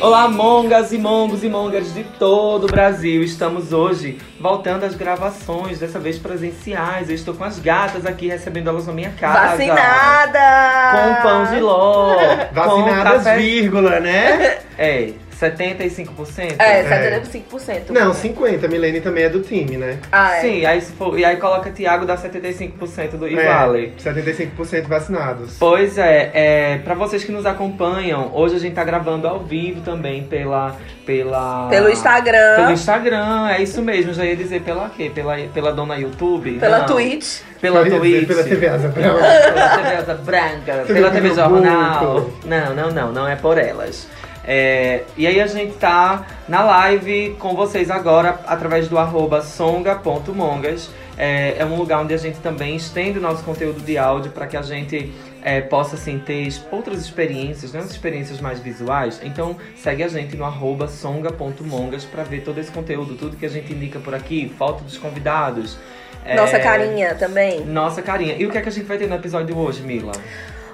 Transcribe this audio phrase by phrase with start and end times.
[0.00, 3.22] Olá, mongas e mongos e mongas de todo o Brasil.
[3.22, 7.10] Estamos hoje voltando às gravações, dessa vez presenciais.
[7.10, 9.50] Eu estou com as gatas aqui recebendo elas na minha casa.
[9.50, 10.38] Vacinada!
[10.92, 12.14] Com pão de ló.
[12.48, 14.58] com Vacinadas, café- vírgula, né?
[14.82, 16.56] É, 75%?
[16.58, 17.90] É, 75%.
[17.90, 18.68] Não, 50.
[18.68, 19.98] Milene também é do time, né?
[20.12, 20.40] Ah, é.
[20.40, 23.94] Sim, aí se for, e aí coloca Tiago dá 75% do É, Ivale.
[23.98, 25.56] 75% vacinados.
[25.58, 29.80] Pois é, é para vocês que nos acompanham, hoje a gente tá gravando ao vivo
[29.80, 30.76] também pela
[31.06, 34.12] pela Pelo Instagram, Pelo Instagram, é isso mesmo.
[34.12, 35.10] Já ia dizer pela quê?
[35.12, 36.58] Pela, pela dona YouTube?
[36.58, 36.86] pela Não.
[36.86, 37.40] Twitch.
[37.60, 38.26] Pela dizer Twitch.
[38.28, 39.18] Pela TV Asa Branca.
[39.52, 40.84] Pela TV Asa Branca.
[40.86, 42.30] Pela TV Jornal.
[42.44, 43.12] Não, não, não.
[43.12, 44.06] Não é por elas.
[44.52, 50.90] É, e aí a gente tá na live com vocês agora através do arroba songa.mongas.
[51.16, 54.48] É, é um lugar onde a gente também estende o nosso conteúdo de áudio para
[54.48, 57.78] que a gente é, possa assim, ter outras experiências, né?
[57.78, 59.20] As experiências mais visuais.
[59.22, 63.50] Então segue a gente no arroba songa.mongas para ver todo esse conteúdo, tudo que a
[63.50, 65.78] gente indica por aqui, foto dos convidados.
[66.24, 67.64] é, Nossa carinha também.
[67.64, 68.34] Nossa carinha.
[68.36, 70.10] E o que é que a gente vai ter no episódio de hoje, Mila?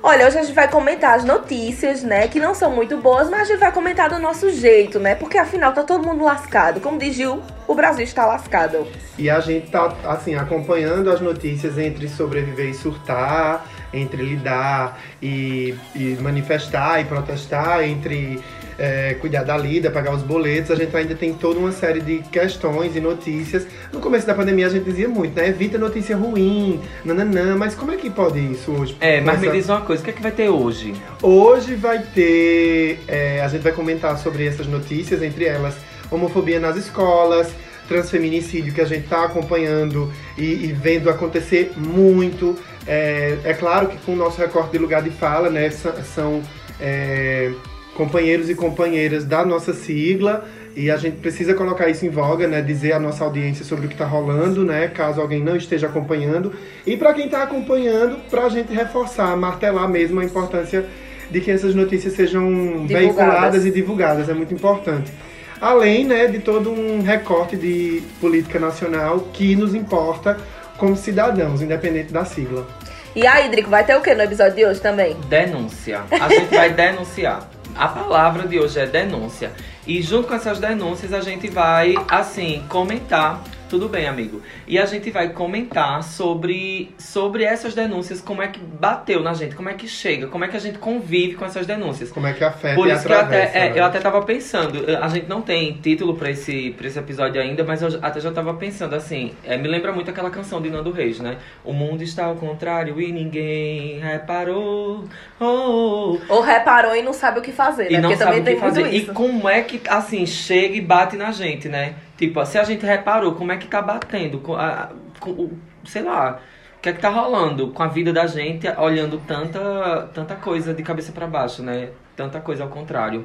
[0.03, 2.29] Olha, hoje a gente vai comentar as notícias, né?
[2.29, 5.15] Que não são muito boas, mas a gente vai comentar do nosso jeito, né?
[5.15, 6.81] Porque afinal tá todo mundo lascado.
[6.81, 8.87] Como diz Gil, o Brasil está lascado.
[9.19, 15.75] E a gente tá, assim, acompanhando as notícias entre sobreviver e surtar, entre lidar e,
[15.95, 18.41] e manifestar e protestar, entre
[18.79, 20.71] é, cuidar da lida, pagar os boletos.
[20.71, 23.67] A gente ainda tem toda uma série de questões e notícias.
[23.93, 25.49] No começo da pandemia a gente dizia muito, né?
[25.49, 27.57] Evita notícia ruim, nananã.
[27.57, 28.97] Mas como é que pode isso hoje?
[29.01, 30.95] É, mas me diz uma coisa, o que é que vai ter hoje?
[31.23, 32.99] Hoje vai ter.
[33.09, 35.75] é, a gente vai comentar sobre essas notícias, entre elas
[36.11, 37.53] homofobia nas escolas,
[37.89, 42.57] transfeminicídio que a gente está acompanhando e, e vendo acontecer muito.
[42.87, 46.43] É, é claro que com o nosso recorte de lugar de fala, né, são, são,
[46.81, 47.53] é,
[47.97, 50.45] companheiros e companheiras da nossa sigla.
[50.77, 52.61] E a gente precisa colocar isso em voga, né?
[52.61, 54.89] Dizer à nossa audiência sobre o que está rolando, né?
[54.89, 56.53] Caso alguém não esteja acompanhando.
[56.87, 60.85] E para quem está acompanhando, para a gente reforçar, martelar mesmo a importância
[61.31, 64.29] de que essas notícias sejam veiculadas e divulgadas.
[64.29, 65.11] É muito importante.
[65.59, 70.37] Além, né, de todo um recorte de política nacional que nos importa
[70.77, 72.69] como cidadãos, independente da sigla.
[73.15, 75.17] E aí, Drico, vai ter o que no episódio de hoje também?
[75.27, 76.03] Denúncia.
[76.11, 77.56] A gente vai denunciar.
[77.77, 79.53] A palavra de hoje é denúncia.
[79.87, 83.43] E junto com essas denúncias a gente vai, assim, comentar.
[83.69, 84.41] Tudo bem, amigo.
[84.67, 89.57] E a gente vai comentar sobre, sobre essas denúncias, como é que bateu na gente,
[89.57, 92.13] como é que chega, como é que a gente convive com essas denúncias.
[92.13, 93.79] Como é que afeta Por e isso que eu até, atravessa, é, né?
[93.81, 97.65] eu até tava pensando, a gente não tem título pra esse, pra esse episódio ainda,
[97.65, 100.93] mas eu até já tava pensando assim, é, me lembra muito aquela canção de Nando
[100.93, 101.37] Reis, né?
[101.65, 105.05] O mundo está ao contrário e ninguém reparou.
[105.41, 107.99] Oh, Ou reparou e não sabe o que fazer, né?
[107.99, 108.81] e não Porque sabe também o tem que fazer.
[108.83, 109.13] muito E isso.
[109.13, 111.97] como é que, assim, chega e bate na gente, né?
[112.17, 114.39] Tipo, se a gente reparou, como é que tá batendo?
[114.39, 114.91] Com a-
[115.21, 115.51] com
[115.85, 116.41] sei lá,
[116.79, 120.73] o que é que tá rolando com a vida da gente, olhando tanta, tanta coisa
[120.75, 121.91] de cabeça pra baixo, né?
[122.17, 123.25] Tanta coisa ao contrário.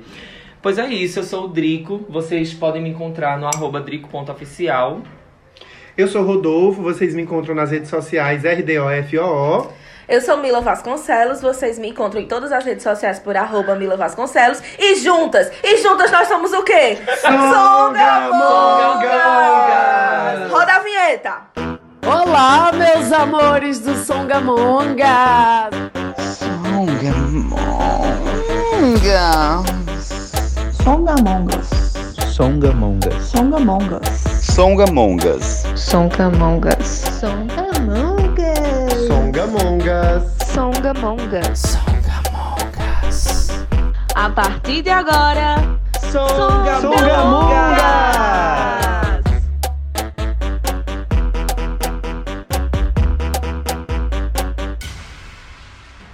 [0.62, 2.06] Pois é isso, eu sou o Drico.
[2.09, 5.02] Vocês podem me encontrar no arroba drico.oficial.
[5.97, 9.72] Eu sou Rodolfo, vocês me encontram nas redes sociais RDOFOO.
[10.07, 13.95] Eu sou Mila Vasconcelos, vocês me encontram em todas as redes sociais por arroba Mila
[13.95, 14.62] Vasconcelos.
[14.78, 16.97] E juntas, e juntas nós somos o quê?
[17.22, 18.11] Songamongas!
[20.51, 21.34] Roda a vinheta!
[22.06, 25.69] Olá, meus amores do Songamonga!
[30.84, 31.69] Songamongas.
[32.34, 33.23] Songamongas.
[33.25, 34.08] Songamongas.
[34.43, 35.64] Songamongas.
[35.75, 37.03] Songamongas.
[37.20, 37.71] Songamongas.
[39.31, 40.25] Songamongas.
[44.13, 45.55] A partir de agora,
[46.11, 46.91] Songamongas.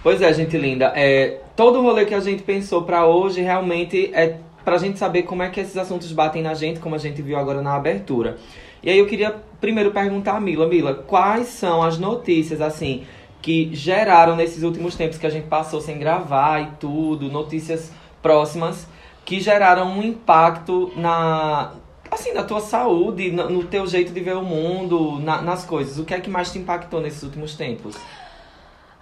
[0.04, 0.94] Pois é, gente linda.
[0.96, 5.24] É, todo o rolê que a gente pensou pra hoje realmente é pra gente saber
[5.24, 8.38] como é que esses assuntos batem na gente, como a gente viu agora na abertura.
[8.84, 13.04] E aí eu queria primeiro perguntar a Mila, Mila, quais são as notícias assim
[13.42, 17.92] que geraram nesses últimos tempos que a gente passou sem gravar e tudo, notícias
[18.22, 18.88] próximas
[19.24, 21.72] que geraram um impacto na
[22.10, 26.00] assim, na tua saúde, no, no teu jeito de ver o mundo, na- nas coisas.
[26.00, 27.96] O que é que mais te impactou nesses últimos tempos?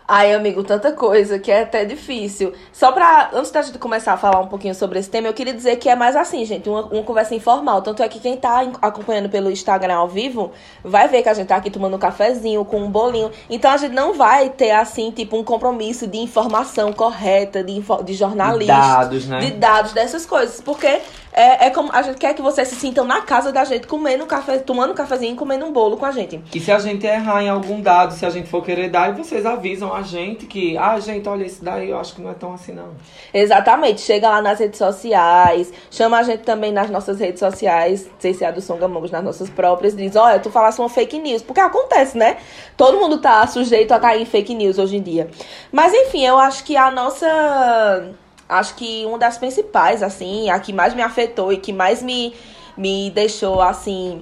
[0.07, 2.54] Ai, amigo, tanta coisa que é até difícil.
[2.72, 5.52] Só pra, antes da gente começar a falar um pouquinho sobre esse tema, eu queria
[5.54, 7.81] dizer que é mais assim, gente, uma, uma conversa informal.
[7.81, 10.52] Tanto é que quem tá acompanhando pelo Instagram ao vivo
[10.84, 13.31] vai ver que a gente tá aqui tomando um cafezinho com um bolinho.
[13.50, 18.04] Então a gente não vai ter, assim, tipo, um compromisso de informação correta, de, info-
[18.04, 18.74] de jornalista.
[18.75, 19.40] Dados, né?
[19.40, 20.62] De dados dessas coisas.
[20.62, 21.00] Porque
[21.35, 24.23] é, é como a gente quer que vocês se sintam na casa da gente, comendo
[24.23, 26.41] um café, tomando um cafezinho e comendo um bolo com a gente.
[26.53, 29.45] E se a gente errar em algum dado, se a gente for querer dar, vocês
[29.45, 32.53] avisam a gente que, ah, gente, olha, esse daí eu acho que não é tão
[32.53, 32.91] assim, não.
[33.33, 33.99] Exatamente.
[33.99, 38.51] Chega lá nas redes sociais, chama a gente também nas nossas redes sociais, ser a
[38.51, 41.41] do Songamongos, nas nossas próprias, diz, olha, tu falasse uma fake news.
[41.41, 42.37] Porque acontece, né?
[42.77, 45.29] Todo mundo tá sujeito a cair em fake news hoje em dia.
[45.71, 48.15] Mas enfim, eu acho que a nossa.
[48.47, 52.33] Acho que uma das principais, assim, a que mais me afetou e que mais me,
[52.77, 54.21] me deixou, assim,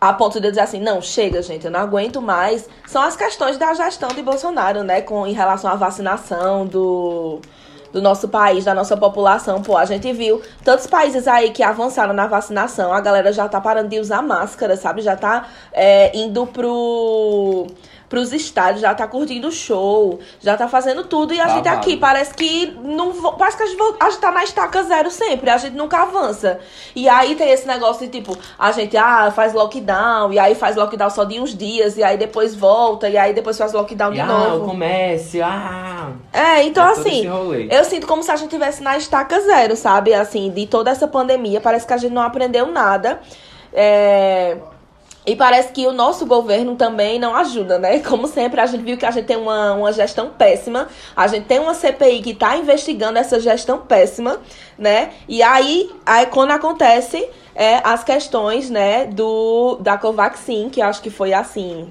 [0.00, 3.16] a ponto de eu dizer assim, não, chega, gente, eu não aguento mais, são as
[3.16, 7.40] questões da gestão de Bolsonaro, né, com, em relação à vacinação do,
[7.92, 9.60] do nosso país, da nossa população.
[9.60, 13.60] Pô, a gente viu tantos países aí que avançaram na vacinação, a galera já tá
[13.60, 15.02] parando de usar máscara, sabe?
[15.02, 17.66] Já tá é, indo pro
[18.08, 21.76] pros estádios, já tá curtindo o show, já tá fazendo tudo e a gente Babado.
[21.76, 25.50] aqui parece que não parece que a gente, a gente tá na estaca zero sempre,
[25.50, 26.58] a gente nunca avança.
[26.96, 30.76] E aí tem esse negócio de tipo, a gente ah, faz lockdown, e aí faz
[30.76, 34.14] lockdown só de uns dias, e aí depois volta, e aí depois faz lockdown E,
[34.14, 34.64] de ah, novo.
[34.64, 36.12] o comércio, ah...
[36.32, 37.26] É, então É assim,
[37.70, 40.14] eu sinto como se a gente tivesse na estaca zero, sabe?
[40.14, 43.20] Assim, de toda essa pandemia, parece que a gente não aprendeu nada.
[43.72, 44.56] É,
[45.26, 47.98] E parece que o nosso governo também não ajuda, né?
[48.06, 50.88] Como sempre, a gente viu que a gente tem uma, uma gestão péssima.
[51.14, 54.40] A gente tem uma CPI que tá investigando essa gestão péssima,
[54.78, 55.10] né?
[55.28, 61.02] E aí, aí quando acontece é, as questões, né, do da Covaxin, que eu acho
[61.02, 61.88] que foi assim.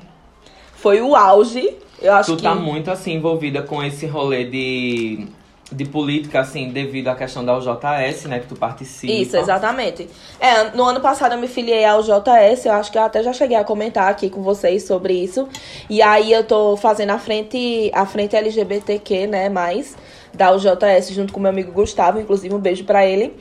[0.73, 1.75] Foi o auge.
[2.01, 2.43] Eu acho tu que.
[2.43, 5.27] tá muito assim envolvida com esse rolê de,
[5.71, 8.39] de política, assim, devido à questão da UJS, né?
[8.39, 9.11] Que tu participa.
[9.11, 10.07] Isso, exatamente.
[10.39, 13.33] É, no ano passado eu me filiei ao JS, eu acho que eu até já
[13.33, 15.47] cheguei a comentar aqui com vocês sobre isso.
[15.89, 19.95] E aí eu tô fazendo a frente, a frente LGBTQ, né, mais
[20.33, 23.35] da UJS junto com meu amigo Gustavo, inclusive um beijo pra ele.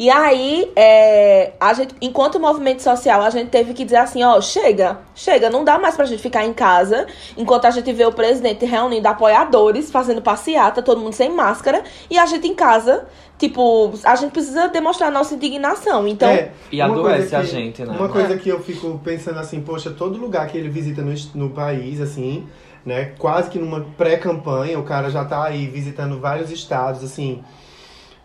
[0.00, 4.40] E aí, é, a gente, enquanto movimento social, a gente teve que dizer assim, ó,
[4.40, 7.06] chega, chega, não dá mais pra gente ficar em casa,
[7.36, 12.16] enquanto a gente vê o presidente reunindo apoiadores, fazendo passeata, todo mundo sem máscara, e
[12.16, 13.04] a gente em casa,
[13.38, 16.08] tipo, a gente precisa demonstrar nossa indignação.
[16.08, 17.94] Então, É, E adoece a gente, né?
[17.94, 21.50] Uma coisa que eu fico pensando assim, poxa, todo lugar que ele visita no, no
[21.50, 22.48] país, assim,
[22.86, 23.12] né?
[23.18, 27.44] Quase que numa pré-campanha, o cara já tá aí visitando vários estados, assim.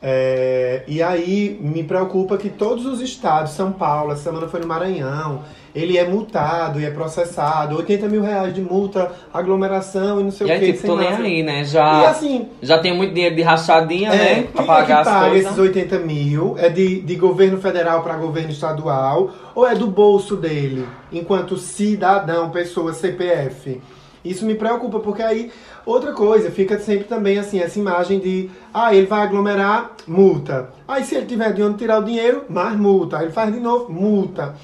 [0.02, 4.68] É, e aí me preocupa que todos os estados, São Paulo, essa semana foi no
[4.68, 5.42] Maranhão,
[5.74, 10.48] ele é multado e é processado, 80 mil reais de multa, aglomeração e não sei
[10.48, 10.74] E o aí, que.
[10.74, 11.64] tipo, tô nem aí, né?
[11.66, 14.48] Já, E assim, já tem muito dinheiro de rachadinha, é, né?
[14.54, 16.56] Pra pagar é que paga esses 80 mil?
[16.58, 19.32] É de, de governo federal para governo estadual?
[19.54, 23.82] Ou é do bolso dele, enquanto cidadão, pessoa, CPF?
[24.24, 25.52] Isso me preocupa, porque aí,
[25.86, 30.70] outra coisa, fica sempre também assim, essa imagem de, ah, ele vai aglomerar, multa.
[30.88, 33.18] Aí se ele tiver de onde tirar o dinheiro, mais multa.
[33.18, 34.56] Aí ele faz de novo, multa.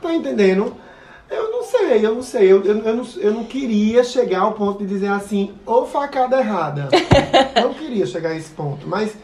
[0.00, 0.74] Tá entendendo?
[1.30, 2.52] Eu não sei, eu não sei.
[2.52, 6.38] Eu, eu, eu, não, eu não queria chegar ao ponto de dizer assim, ou facada
[6.38, 6.88] errada.
[7.60, 9.16] não queria chegar a esse ponto, mas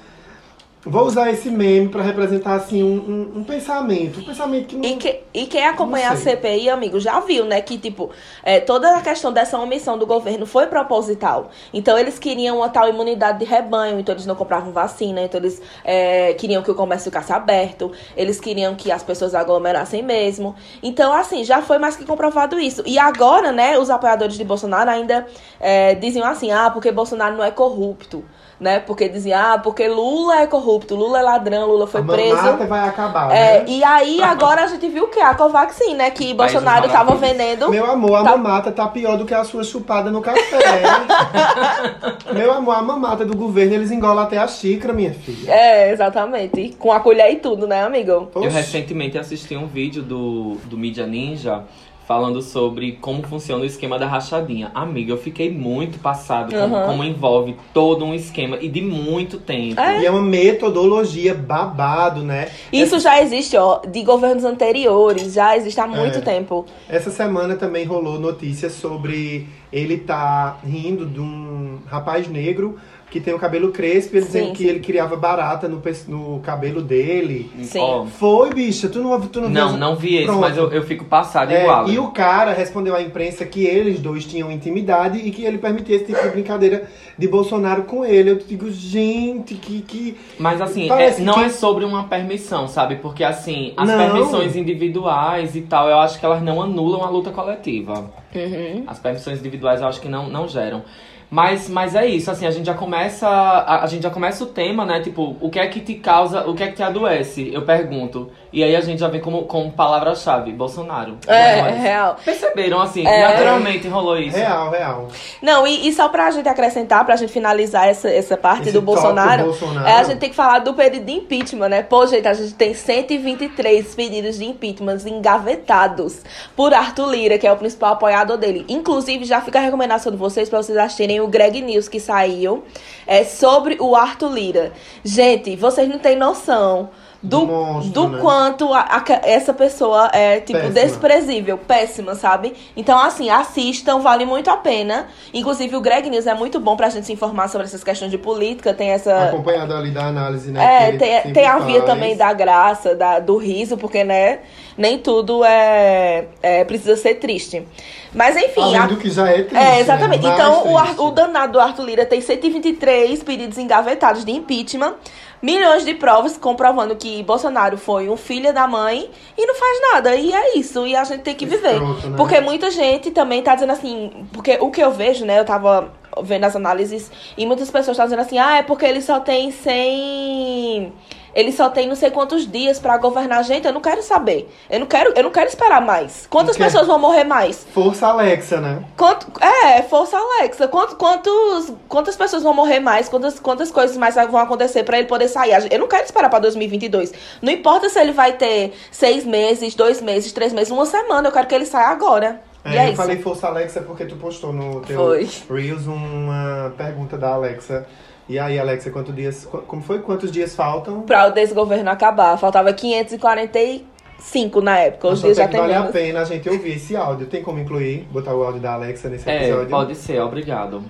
[0.84, 4.20] vou usar esse meme pra representar assim um, um, um pensamento.
[4.20, 4.84] Um pensamento que não.
[4.84, 6.16] E, que, e quem acompanha a.
[6.16, 7.60] CPI, amigo, já viu, né?
[7.60, 8.10] Que, tipo,
[8.42, 11.50] é, toda a questão dessa omissão do governo foi proposital.
[11.72, 15.62] Então, eles queriam uma tal imunidade de rebanho, então eles não compravam vacina, então eles
[15.84, 20.54] é, queriam que o comércio ficasse aberto, eles queriam que as pessoas aglomerassem mesmo.
[20.82, 22.82] Então, assim, já foi mais que comprovado isso.
[22.86, 25.26] E agora, né, os apoiadores de Bolsonaro ainda
[25.60, 28.24] é, diziam assim, ah, porque Bolsonaro não é corrupto.
[28.60, 28.80] Né?
[28.80, 32.34] Porque diziam, ah, porque Lula é corrupto, Lula é ladrão, Lula foi a preso.
[32.34, 33.64] mamata vai acabar, É, né?
[33.68, 35.20] e aí agora a gente viu o que?
[35.20, 36.10] A Covaxin, né?
[36.10, 37.70] Que Bolsonaro tava vendendo.
[37.70, 40.58] Meu amor, a Tá- mamata tá pior do que a sua chupada no café.
[42.34, 45.52] Meu amor, a mamata do governo, eles engolam até a xícara, minha filha.
[45.52, 46.74] É, exatamente.
[46.78, 48.10] Com a colher e tudo, né, amigo?
[48.10, 48.48] Eu Oxi.
[48.48, 51.62] recentemente assisti um vídeo do, do Media Ninja
[52.08, 54.70] falando sobre como funciona o esquema da rachadinha.
[54.74, 56.86] Amiga, eu fiquei muito passado com Aham.
[56.86, 59.78] como envolve todo um esquema e de muito tempo.
[59.78, 60.00] É.
[60.00, 62.48] E é uma metodologia babado, né?
[62.72, 66.22] Isso já existe, ó, de governos anteriores, já existe há muito É.
[66.22, 66.64] tempo.
[66.88, 72.78] Essa semana também rolou notícia sobre ele tá rindo de um rapaz negro
[73.10, 74.68] que tem o cabelo crespo, ele dizendo Sim, que sim.
[74.68, 77.50] ele criava barata no, no cabelo dele.
[77.62, 77.78] Sim.
[77.78, 80.40] Ó, Foi, bicha, tu não, tu não viu não, não vi esse, Pronto.
[80.40, 81.88] mas eu, eu fico passado É, igual.
[81.88, 85.96] e o cara respondeu à imprensa que eles dois tinham intimidade e que ele permitia
[85.96, 88.30] esse tipo de brincadeira de Bolsonaro com ele.
[88.30, 89.80] Eu digo, gente, que.
[89.82, 90.16] que...
[90.38, 92.96] Mas assim, é- não que- é sobre uma permissão, sabe?
[92.96, 93.96] Porque assim, as Não.
[93.96, 98.10] permissões individuais e tal, eu acho que elas não anulam a luta coletiva.
[98.34, 98.84] Uhum.
[98.86, 100.82] As permissões individuais eu acho que não, não geram.
[101.30, 103.28] Mas, mas é isso, assim, a gente já começa.
[103.28, 105.00] A, a gente já começa o tema, né?
[105.00, 107.50] Tipo, o que é que te causa, o que é que te adoece?
[107.52, 108.30] Eu pergunto.
[108.50, 111.18] E aí a gente já vem como, como palavra-chave, Bolsonaro.
[111.26, 111.74] É, Nós.
[111.74, 112.16] é real.
[112.24, 113.28] Perceberam, assim, É.
[113.28, 114.38] naturalmente rolou isso.
[114.38, 115.08] Real, real.
[115.42, 118.80] Não, e, e só pra gente acrescentar, pra gente finalizar essa, essa parte Esse do
[118.80, 119.86] Bolsonaro, Bolsonaro.
[119.86, 121.82] é, a gente tem que falar do pedido de impeachment, né?
[121.82, 126.22] Pô, gente, a gente tem 123 pedidos de impeachment engavetados
[126.56, 128.64] por Arthur Lira, que é o principal apoiador dele.
[128.68, 132.64] Inclusive, já fica a recomendação de vocês pra vocês assistirem o Greg News que saiu
[133.06, 134.72] é, sobre o Arthur Lira.
[135.04, 136.90] Gente, vocês não têm noção.
[137.20, 138.18] Do, Do monstro, do né?
[138.20, 140.70] quanto a- a- essa pessoa é, tipo, Péssima.
[140.84, 142.54] desprezível, péssima, sabe?
[142.76, 145.08] Então, assim, assistam, vale muito a pena.
[145.34, 148.18] Inclusive, o Greg News é muito bom pra gente se informar sobre essas questões de
[148.18, 148.72] política.
[148.72, 149.24] Tem essa.
[149.30, 150.90] Acompanhado ali da análise, né?
[150.90, 151.86] É, tem, tem a via faz.
[151.90, 154.38] também da graça, da, do riso, porque, né,
[154.76, 157.66] nem tudo é, é precisa ser triste.
[158.14, 158.62] Mas, enfim.
[158.62, 159.56] Além a- do que já é triste.
[159.56, 160.24] é, exatamente.
[160.24, 160.32] Né?
[160.34, 164.94] Então, o, o danado do Arthur Lira tem 123 pedidos engavetados de impeachment,
[165.42, 170.16] milhões de provas comprovando que Bolsonaro foi um filho da mãe e não faz nada.
[170.16, 170.86] E é isso.
[170.86, 171.74] E a gente tem que viver.
[171.74, 172.16] Escroto, né?
[172.16, 174.26] Porque muita gente também tá dizendo assim.
[174.32, 175.38] Porque o que eu vejo, né?
[175.38, 179.00] Eu tava vendo as análises e muitas pessoas estão dizendo assim: ah, é porque ele
[179.00, 180.92] só tem 100.
[181.34, 183.44] Ele só tem não sei quantos dias pra governar.
[183.44, 184.52] Gente, eu não quero saber.
[184.68, 186.26] Eu não quero, eu não quero esperar mais.
[186.28, 186.64] Quantas quer.
[186.64, 187.66] pessoas vão morrer mais?
[187.72, 188.82] Força Alexa, né?
[188.96, 190.66] Quanto, é, força Alexa.
[190.66, 193.08] Quanto, quantos, quantas pessoas vão morrer mais?
[193.08, 195.54] Quantas, quantas coisas mais vão acontecer pra ele poder sair?
[195.54, 197.12] A Eu não quero esperar pra 2022.
[197.40, 201.28] Não importa se ele vai ter seis meses, dois meses, três meses, uma semana.
[201.28, 202.47] Eu quero que ele saia agora.
[202.68, 202.96] É, e é eu isso.
[202.96, 205.28] falei Força Alexa porque tu postou no teu Foi.
[205.50, 207.86] Reels uma pergunta da Alexa.
[208.28, 209.46] E aí, Alexa, quantos dias.
[209.66, 210.00] Como foi?
[210.00, 211.00] Quantos dias faltam?
[211.02, 212.36] Pra o desgoverno acabar.
[212.36, 215.08] Faltava 545 na época.
[215.08, 215.92] Os Só dias tem já que tem vale a menos.
[215.92, 217.26] pena a gente ouvir esse áudio.
[217.26, 219.70] Tem como incluir, botar o áudio da Alexa nesse É, episódio?
[219.70, 220.82] pode ser, obrigado.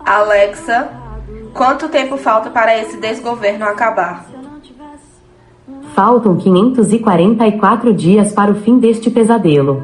[0.00, 0.90] Alexa,
[1.54, 4.26] quanto tempo falta para esse desgoverno acabar?
[5.94, 9.82] Faltam 544 dias para o fim deste pesadelo.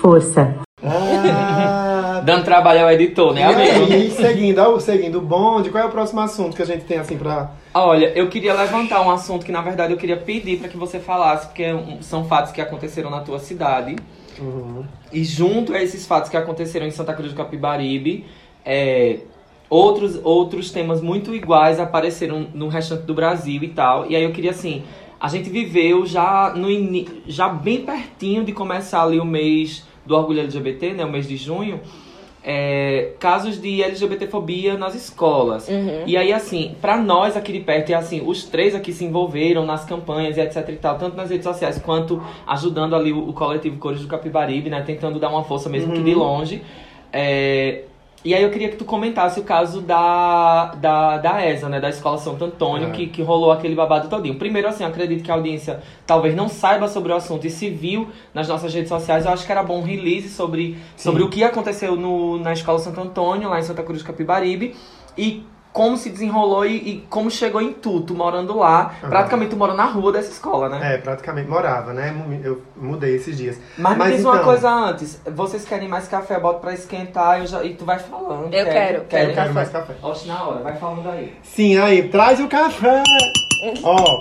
[0.00, 0.56] Força!
[0.82, 3.92] Ah, Dando trabalho ao editor, né, e amigo?
[3.92, 6.98] aí, seguindo, ó, seguindo o bonde, qual é o próximo assunto que a gente tem
[6.98, 7.50] assim pra.
[7.74, 10.98] Olha, eu queria levantar um assunto que na verdade eu queria pedir pra que você
[10.98, 13.96] falasse, porque um- são fatos que aconteceram na tua cidade.
[14.38, 14.84] Uhum.
[15.12, 18.24] E junto a esses fatos que aconteceram em Santa Cruz do Capibaribe,
[18.64, 19.18] é,
[19.68, 24.06] outros, outros temas muito iguais apareceram no restante do Brasil e tal.
[24.10, 24.82] E aí eu queria assim,
[25.20, 26.68] a gente viveu já no
[27.26, 31.36] já bem pertinho de começar ali o mês do orgulho LGBT, né, o mês de
[31.36, 31.80] junho.
[32.42, 35.68] é, casos de LGBTfobia nas escolas.
[35.68, 36.04] Uhum.
[36.06, 39.66] E aí, assim, pra nós aqui de perto, e assim, os três aqui se envolveram
[39.66, 43.32] nas campanhas e etc e tal, tanto nas redes sociais quanto ajudando ali o, o
[43.34, 44.82] coletivo Cores do Capibaribe, né?
[44.82, 46.62] Tentando dar uma força mesmo que de longe.
[47.12, 47.82] É,
[48.22, 51.80] e aí eu queria que tu comentasse o caso da, da, da ESA, né?
[51.80, 52.90] Da Escola Santo Antônio, É.
[52.90, 54.34] que, que rolou aquele babado todinho.
[54.36, 58.08] Primeiro, assim, acredito que a audiência talvez não saiba sobre o assunto e se viu
[58.34, 59.24] nas nossas redes sociais.
[59.24, 62.78] Eu acho que era bom um release sobre, sobre o que aconteceu no, na Escola
[62.78, 64.74] Santo Antônio, lá em Santa Cruz do Capibaribe.
[65.16, 68.94] E como se desenrolou e, e como chegou em tudo, morando lá.
[69.02, 69.08] Aham.
[69.10, 70.94] Praticamente tu mora na rua dessa escola, né?
[70.94, 72.14] É, praticamente morava, né?
[72.42, 73.58] Eu mudei esses dias.
[73.78, 75.20] Mas me Mas diz uma então- coisa antes.
[75.26, 76.38] Vocês querem mais café?
[76.40, 78.52] Bota pra esquentar eu já, e tu vai falando.
[78.52, 79.28] Eu quero, Querem?
[79.28, 79.94] Eu quero mais café.
[80.02, 80.60] Oxe, na hora.
[80.62, 81.34] Vai falando aí.
[81.42, 83.02] Sim, aí, traz o café!
[83.84, 84.18] Ó,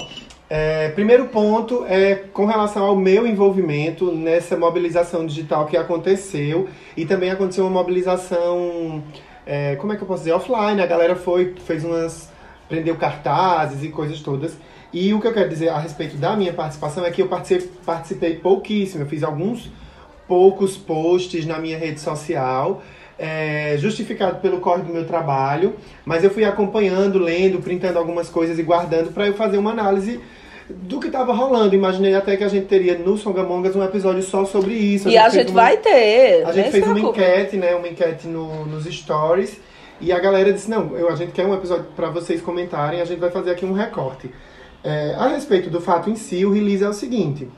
[0.49, 6.67] é, primeiro ponto é com relação ao meu envolvimento nessa mobilização digital que aconteceu.
[6.97, 9.03] E também aconteceu uma mobilização,
[9.49, 10.79] é, como é que eu posso dizer, offline.
[10.79, 12.31] A galera foi, fez umas.
[12.69, 14.55] prendeu cartazes e coisas todas.
[14.93, 17.71] E o que eu quero dizer a respeito da minha participação é que eu participei,
[17.83, 19.03] participei pouquíssimo.
[19.03, 19.71] Eu fiz alguns
[20.27, 22.83] poucos posts na minha rede social,
[23.17, 25.75] é, justificado pelo corre do meu trabalho,
[26.05, 30.21] mas eu fui acompanhando, lendo, printando algumas coisas e guardando para eu fazer uma análise
[30.69, 31.73] do que estava rolando.
[31.75, 35.09] Imaginei até que a gente teria no Songamongas um episódio só sobre isso.
[35.09, 36.45] E a gente uma- vai ter.
[36.45, 37.73] a gente fez uma enquete, né?
[37.75, 39.57] Uma enquete no- nos stories.
[40.01, 43.05] E a galera disse, não, eu, a gente quer um episódio para vocês comentarem, a
[43.05, 44.29] gente vai fazer aqui um recorte.
[44.83, 47.49] É, a respeito do fato em si, o release é o seguinte.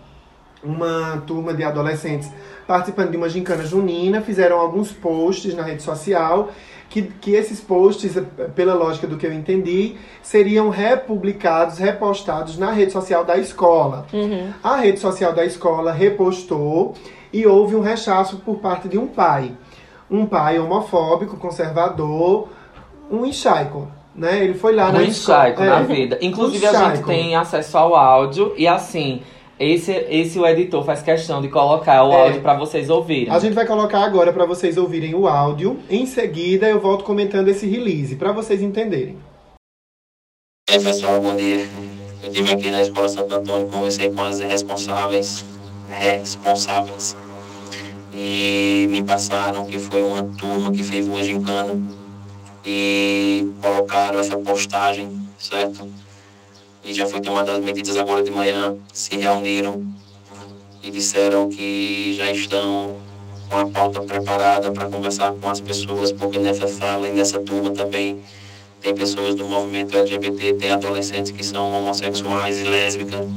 [0.63, 2.29] uma turma de adolescentes
[2.67, 6.51] participando de uma gincana junina, fizeram alguns posts na rede social,
[6.91, 8.21] que, que esses posts,
[8.53, 14.05] pela lógica do que eu entendi, seriam republicados, repostados na rede social da escola.
[14.11, 14.51] Uhum.
[14.61, 16.93] A rede social da escola repostou
[17.31, 19.53] e houve um rechaço por parte de um pai.
[20.09, 22.49] Um pai homofóbico, conservador,
[23.09, 23.87] um enxaico.
[24.13, 24.43] Né?
[24.43, 25.49] Ele foi lá na Um escola.
[25.49, 26.17] enxaico na vida.
[26.21, 29.21] Inclusive, um a gente tem acesso ao áudio e assim.
[29.63, 32.15] Esse, esse o editor faz questão de colocar o É.
[32.23, 33.31] áudio pra vocês ouvirem.
[33.31, 35.77] A gente vai colocar agora para vocês ouvirem o áudio.
[35.87, 39.15] Em seguida, eu volto comentando esse release, para vocês entenderem.
[40.67, 41.67] E aí, pessoal, bom dia.
[42.23, 45.45] Eu estive aqui na Escola Santo Antônio, conversei com as responsáveis,
[45.91, 47.15] responsáveis,
[48.15, 51.79] e me passaram que foi uma turma que fez uma gincana
[52.65, 55.87] e colocaram essa postagem, certo?
[56.83, 59.85] E já foi tomada as medidas agora de manhã, se reuniram
[60.83, 62.95] e disseram que já estão
[63.49, 67.71] com a pauta preparada para conversar com as pessoas, porque nessa sala e nessa turma
[67.71, 68.21] também
[68.81, 73.27] tem pessoas do movimento LGBT, tem adolescentes que são homossexuais e lésbicas.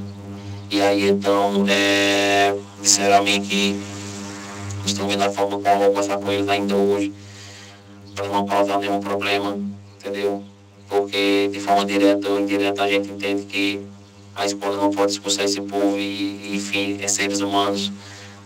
[0.70, 3.78] E aí então é, disseram a mim que
[4.86, 7.12] estão vendo a forma como eu vou conversar com eles ainda hoje,
[8.14, 9.58] para não causar nenhum problema,
[9.98, 10.42] entendeu?
[10.88, 13.80] Porque de forma direta ou indireta a gente entende que
[14.34, 17.92] a escola não pode expulsar esse povo e, enfim, é seres humanos.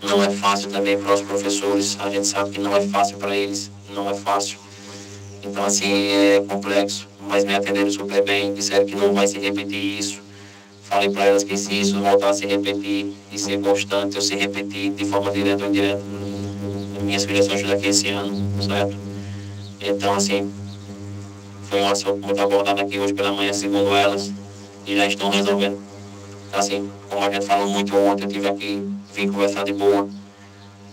[0.03, 3.37] Não é fácil também para os professores, a gente sabe que não é fácil para
[3.37, 4.59] eles, não é fácil.
[5.43, 9.99] Então, assim, é complexo, mas me atenderam super bem, disseram que não vai se repetir
[9.99, 10.21] isso.
[10.85, 14.35] Falei para elas que se isso voltar a se repetir e ser constante ou se
[14.37, 16.03] repetir de forma direta ou indireta,
[17.03, 18.97] minhas filhas só ajudam aqui esse ano, certo?
[19.81, 20.51] Então, assim,
[21.69, 24.33] foi um assunto muito abordado aqui hoje pela manhã, segundo elas,
[24.87, 25.79] e já estão resolvendo.
[26.53, 28.83] Assim, como a gente falou muito ontem, eu tive aqui,
[29.15, 30.09] vim conversar de boa.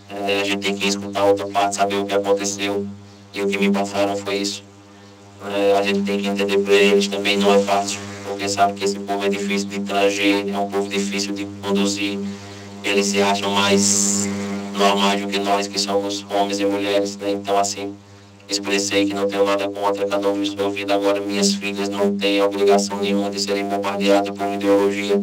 [0.09, 2.85] É, a gente tem que escutar a outra parte, saber o que aconteceu.
[3.33, 4.63] E o que me passaram foi isso.
[5.45, 8.83] É, a gente tem que entender para eles também não é fácil, porque sabe que
[8.83, 12.19] esse povo é difícil de trazer, é um povo difícil de conduzir.
[12.83, 14.27] Eles se acham mais
[14.77, 17.31] normais do que nós, que somos homens e mulheres, né?
[17.31, 17.95] Então, assim,
[18.49, 20.93] expressei que não tenho nada contra cada um vive sua vida.
[20.95, 25.21] Agora, minhas filhas não têm obrigação nenhuma de serem bombardeadas por ideologia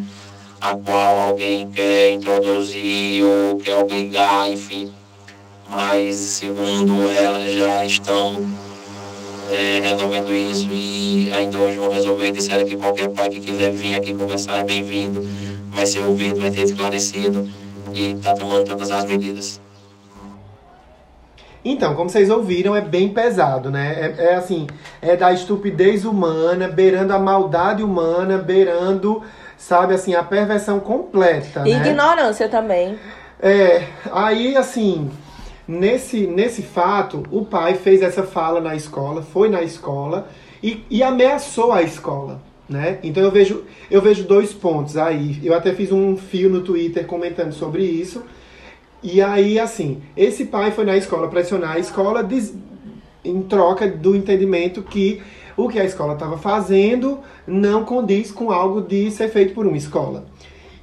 [0.60, 4.92] a qual alguém quer introduzir ou quer obrigar, enfim.
[5.68, 8.36] Mas, segundo elas, já estão
[9.50, 12.30] é, resolvendo isso e ainda hoje vão resolver.
[12.30, 15.26] Disseram que qualquer pai que quiser vir aqui conversar é bem-vindo,
[15.70, 17.48] vai ser ouvido, vai ter esclarecido
[17.92, 19.61] e está tomando todas as medidas.
[21.64, 24.14] Então, como vocês ouviram, é bem pesado, né?
[24.18, 24.66] É, é assim,
[25.00, 29.22] é da estupidez humana, beirando a maldade humana, beirando,
[29.56, 31.88] sabe, assim, a perversão completa, E né?
[31.88, 32.98] ignorância também.
[33.40, 35.10] É, aí assim,
[35.66, 40.28] nesse, nesse fato, o pai fez essa fala na escola, foi na escola
[40.62, 42.98] e, e ameaçou a escola, né?
[43.02, 45.40] Então eu vejo, eu vejo dois pontos aí.
[45.44, 48.22] Eu até fiz um fio no Twitter comentando sobre isso.
[49.02, 52.54] E aí, assim, esse pai foi na escola pressionar a escola diz-
[53.24, 55.20] em troca do entendimento que
[55.56, 59.76] o que a escola estava fazendo não condiz com algo de ser feito por uma
[59.76, 60.26] escola.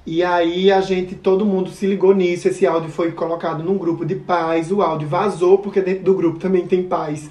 [0.06, 4.06] E aí a gente, todo mundo se ligou nisso, esse áudio foi colocado num grupo
[4.06, 7.30] de pais, o áudio vazou, porque dentro do grupo também tem pais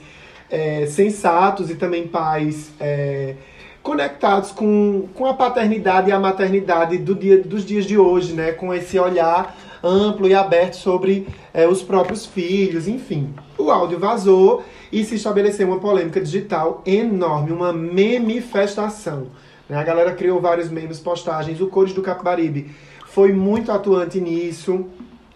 [0.51, 3.35] é, sensatos e também pais é,
[3.83, 8.53] conectados com, com a paternidade e a maternidade do dia, dos dias de hoje, né?
[8.53, 13.35] Com esse olhar amplo e aberto sobre é, os próprios filhos, enfim.
[13.57, 14.63] O áudio vazou
[14.93, 19.27] e se estabeleceu uma polêmica digital enorme, uma memifestação.
[19.69, 19.77] Né?
[19.77, 21.61] A galera criou vários memes, postagens.
[21.61, 22.71] O Cores do Capibaribe
[23.07, 24.87] foi muito atuante nisso.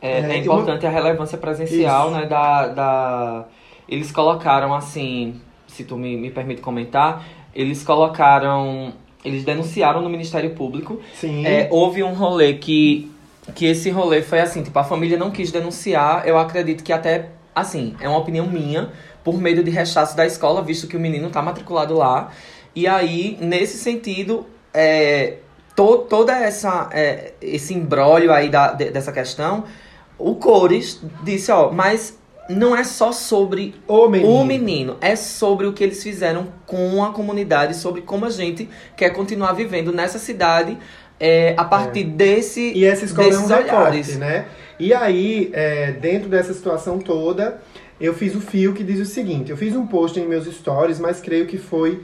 [0.00, 2.18] É, é É, importante a relevância presencial, Isso.
[2.18, 2.26] né?
[2.26, 3.44] Da, da...
[3.88, 7.24] Eles colocaram assim, se tu me, me permite comentar,
[7.54, 8.92] eles colocaram.
[9.24, 11.00] Eles denunciaram no Ministério Público.
[11.14, 11.46] Sim.
[11.46, 13.11] É, houve um rolê que.
[13.54, 16.26] Que esse rolê foi assim, tipo, a família não quis denunciar.
[16.26, 18.90] Eu acredito que até, assim, é uma opinião minha,
[19.24, 22.30] por medo de rechaço da escola, visto que o menino tá matriculado lá.
[22.74, 25.38] E aí, nesse sentido, é,
[25.74, 29.64] to, toda essa é, esse embrólio aí da, de- dessa questão,
[30.18, 32.16] o Cores disse, ó, mas
[32.48, 34.32] não é só sobre o menino.
[34.34, 38.68] o menino, é sobre o que eles fizeram com a comunidade, sobre como a gente
[38.96, 40.76] quer continuar vivendo nessa cidade
[41.22, 44.46] é, a partir desse E essa escola é um recorte, né?
[44.78, 47.62] E aí, é, dentro dessa situação toda,
[48.00, 50.98] eu fiz o fio que diz o seguinte: eu fiz um post em meus stories,
[50.98, 52.02] mas creio que foi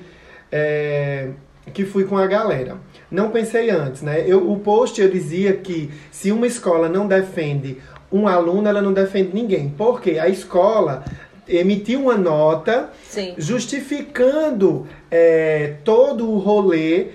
[0.52, 1.31] é,
[1.74, 2.76] que fui com a galera.
[3.11, 4.22] não pensei antes, né?
[4.24, 7.78] Eu, o post eu dizia que se uma escola não defende
[8.12, 9.68] um aluno, ela não defende ninguém.
[9.76, 11.04] Porque a escola
[11.48, 13.35] emitiu uma nota Sim.
[13.37, 17.09] justificando é, todo o rolê.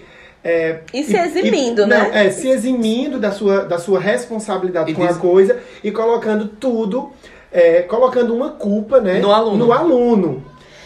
[0.44, 1.98] É, E se eximindo, e- né?
[2.00, 5.92] Não, é, se eximindo da sua, da sua responsabilidade E com a diz- coisa e
[5.92, 7.12] colocando tudo,
[7.52, 9.20] é, colocando uma culpa, né?
[9.20, 9.66] No aluno.
[9.66, 10.44] No aluno.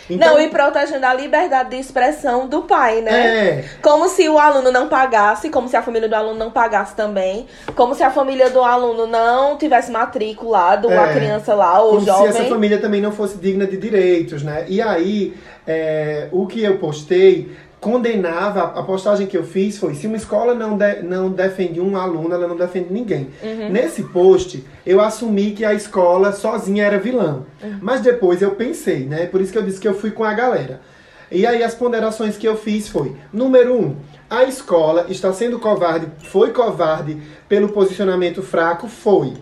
[0.09, 3.11] Então, não, e protegendo a liberdade de expressão do pai, né?
[3.59, 3.65] É.
[3.81, 7.45] Como se o aluno não pagasse, como se a família do aluno não pagasse também,
[7.75, 11.13] como se a família do aluno não tivesse matriculado a É.
[11.13, 12.31] criança lá, ou como jovem.
[12.31, 14.63] se essa família também não fosse digna de direitos, né?
[14.69, 15.33] E aí,
[15.67, 20.53] é, o que eu postei condenava, a postagem que eu fiz foi, se uma escola
[20.53, 23.29] não, de- não defende um aluno, ela não defende ninguém.
[23.43, 23.69] Uhum.
[23.69, 27.43] Nesse post, eu assumi que a escola sozinha era vilã.
[27.63, 27.77] Uhum.
[27.81, 29.27] Mas depois eu pensei, né?
[29.27, 30.81] Por isso que eu disse que eu fui com a galera.
[31.31, 33.95] E aí as ponderações que eu fiz foi, número um,
[34.29, 37.17] a escola está sendo covarde, foi covarde
[37.49, 39.33] pelo posicionamento fraco, foi.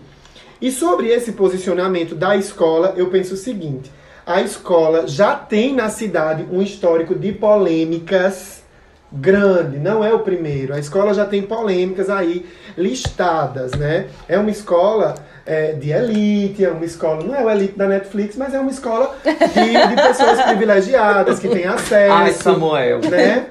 [0.60, 3.90] E sobre esse posicionamento da escola, eu penso o seguinte:
[4.26, 8.64] a escola já tem na cidade um histórico de polêmicas
[9.12, 10.74] grande, não é o primeiro.
[10.74, 12.44] A escola já tem polêmicas aí
[12.76, 14.08] listadas, né?
[14.28, 15.14] É uma escola
[15.46, 18.70] é, de elite, é uma escola, não é o elite da Netflix, mas é uma
[18.70, 22.12] escola de, de pessoas privilegiadas que têm acesso.
[22.12, 23.00] Ai, Samuel.
[23.08, 23.46] Né?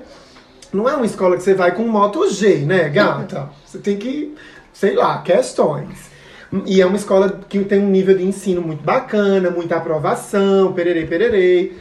[0.74, 3.50] Não é uma escola que você vai com Moto G, né, gata?
[3.66, 4.36] Você tem que,
[4.74, 6.15] sei lá, questões.
[6.66, 11.06] E é uma escola que tem um nível de ensino muito bacana, muita aprovação, pererei,
[11.06, 11.74] pererei.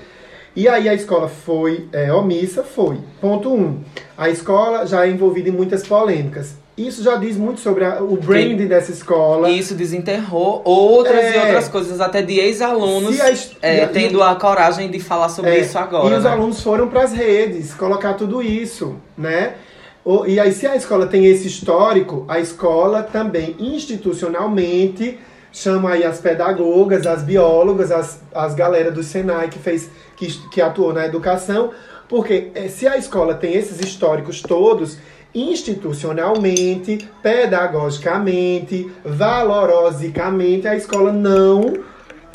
[0.56, 2.62] E aí a escola foi é, omissa?
[2.62, 2.98] Foi.
[3.20, 3.80] Ponto um.
[4.16, 6.54] A escola já é envolvida em muitas polêmicas.
[6.76, 9.48] Isso já diz muito sobre a- o branding dessa escola.
[9.48, 11.40] E isso desenterrou outras e É.
[11.44, 13.16] outras coisas, até de ex-alunos
[13.62, 16.12] é, e tendo a coragem de falar sobre É, isso agora.
[16.14, 16.30] E os né?
[16.30, 19.54] alunos foram para as redes colocar tudo isso, né?
[20.26, 25.18] E aí, se a escola tem esse histórico, a escola também institucionalmente
[25.50, 30.60] chama aí as pedagogas, as biólogas, as, as galera do Senai que fez, que, que
[30.60, 31.70] atuou na educação,
[32.08, 34.98] porque eh, se a escola tem esses históricos todos,
[35.34, 41.72] institucionalmente, pedagogicamente, valorosicamente, a escola não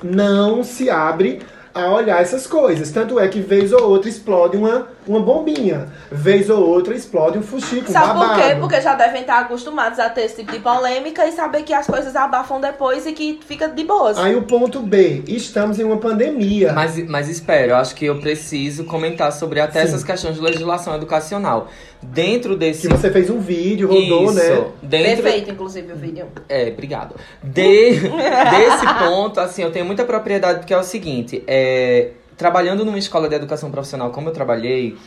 [0.02, 1.42] não se abre
[1.74, 2.90] a olhar essas coisas.
[2.92, 5.88] Tanto é que vez ou outra explode uma, uma bombinha.
[6.12, 8.42] Vez ou outra explode um fuxico, um Sabe por babado.
[8.42, 8.56] quê?
[8.60, 11.88] Porque já devem estar acostumados a ter esse tipo de polêmica e saber que as
[11.88, 14.18] coisas abafam depois e que fica de boas.
[14.20, 16.74] Aí o ponto B, estamos em uma pandemia.
[16.74, 19.88] Mas, mas espera, eu acho que eu preciso comentar sobre até Sim.
[19.88, 21.68] essas questões de legislação educacional.
[22.02, 22.88] Dentro desse.
[22.88, 24.66] Que você fez um vídeo, rodou, Isso, né?
[24.82, 26.28] Dentro, Perfeito, inclusive, o vídeo.
[26.48, 27.16] É, obrigado.
[27.44, 32.98] De- desse ponto, assim, eu tenho muita propriedade, porque é o seguinte, é, trabalhando numa
[32.98, 34.98] escola de educação profissional como eu trabalhei,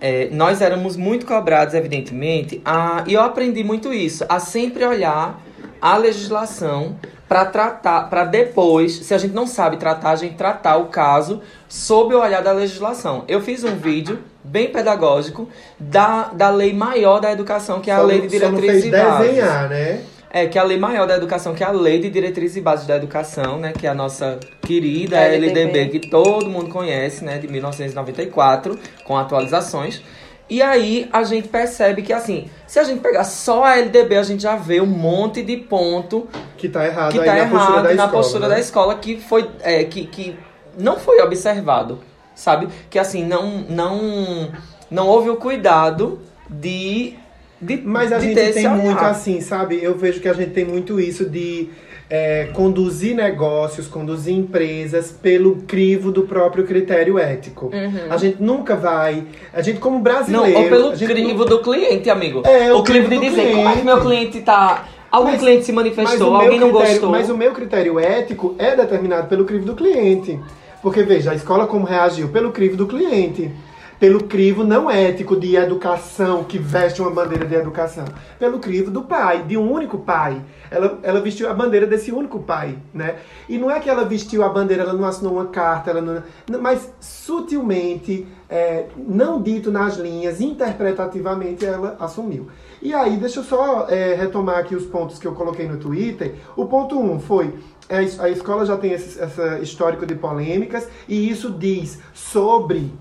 [0.00, 5.42] é, nós éramos muito cobrados, evidentemente, a, e eu aprendi muito isso, a sempre olhar
[5.82, 6.96] a legislação
[7.28, 11.42] para tratar, para depois, se a gente não sabe tratar, a gente tratar o caso
[11.68, 13.24] sob o olhar da legislação.
[13.26, 17.98] Eu fiz um vídeo bem pedagógico da, da lei maior da educação, que é a
[17.98, 19.26] Só lei de só não diretrizes fez e bases.
[19.26, 20.00] desenhar, né?
[20.30, 22.60] É, que é a lei maior da educação, que é a lei de diretrizes e
[22.60, 23.72] bases da educação, né?
[23.72, 25.60] Que é a nossa querida LDB.
[25.60, 27.38] LDB, que todo mundo conhece, né?
[27.38, 30.02] De 1994, com atualizações.
[30.48, 34.22] E aí a gente percebe que, assim, se a gente pegar só a LDB, a
[34.22, 37.72] gente já vê um monte de ponto Que tá errado que aí tá na postura
[37.72, 38.10] errado da na escola.
[38.10, 38.54] postura né?
[38.54, 40.36] da escola que foi é, que, que
[40.78, 41.98] não foi observado,
[42.34, 42.68] sabe?
[42.88, 44.52] Que assim não não
[44.88, 47.16] não houve o cuidado de
[47.60, 49.10] de Mas a de gente tem muito olhar.
[49.10, 49.78] assim, sabe?
[49.82, 51.68] Eu vejo que a gente tem muito isso de
[52.08, 57.66] é, conduzir negócios, conduzir empresas pelo crivo do próprio critério ético.
[57.66, 58.10] Uhum.
[58.10, 59.24] A gente nunca vai.
[59.52, 60.58] A gente, como Não, brasileiro.
[60.58, 62.42] ou pelo crivo do cliente, amigo.
[62.44, 63.84] É, o o crivo de crivo do dizer como é que cliente.
[63.84, 64.84] meu cliente tá.
[65.10, 67.10] Algum Mas- cliente se manifestou, alguém não critério- gostou.
[67.10, 70.38] Mas o meu critério ético é determinado pelo crivo do cliente.
[70.82, 72.28] Porque, veja, a escola como reagiu?
[72.28, 73.50] Pelo crivo do cliente.
[73.98, 78.04] Pelo crivo não ético de educação, que veste uma bandeira de educação.
[78.38, 80.42] Pelo crivo do pai, de um único pai.
[80.70, 83.16] Ela, ela vestiu a bandeira desse único pai, né?
[83.48, 86.22] E não é que ela vestiu a bandeira, ela não assinou uma carta, ela não,
[86.60, 92.48] mas sutilmente, é, não dito nas linhas, interpretativamente, ela assumiu.
[92.82, 96.34] E aí, deixa eu só é, retomar aqui os pontos que eu coloquei no Twitter.
[96.54, 97.54] O ponto 1 um foi
[97.88, 102.92] é, a escola já tem esse, esse histórico de polêmicas e isso diz sobre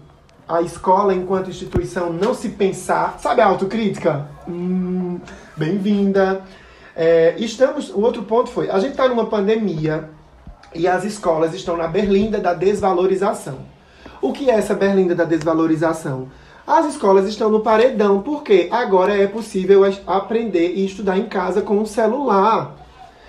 [0.47, 3.17] a escola enquanto instituição não se pensar.
[3.19, 4.27] Sabe a autocrítica?
[4.47, 5.19] Hum,
[5.58, 6.41] Bem-vinda.
[6.95, 7.89] É, estamos.
[7.89, 10.10] O outro ponto foi: a gente está numa pandemia
[10.73, 13.60] e as escolas estão na berlinda da desvalorização.
[14.21, 16.27] O que é essa berlinda da desvalorização?
[16.67, 21.77] As escolas estão no paredão, porque agora é possível aprender e estudar em casa com
[21.77, 22.84] um celular.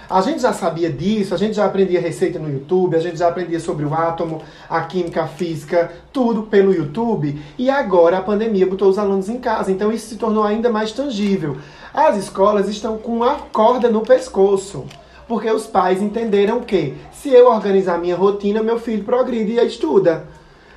[0.09, 3.29] A gente já sabia disso, a gente já aprendia receita no YouTube, a gente já
[3.29, 4.41] aprendia sobre o átomo,
[4.71, 7.41] a química, a física, tudo pelo YouTube.
[7.59, 10.93] E agora a pandemia botou os alunos em casa, então isso se tornou ainda mais
[10.93, 11.57] tangível.
[11.93, 14.85] As escolas estão com a corda no pescoço.
[15.27, 20.25] Porque os pais entenderam que se eu organizar minha rotina, meu filho progride e estuda.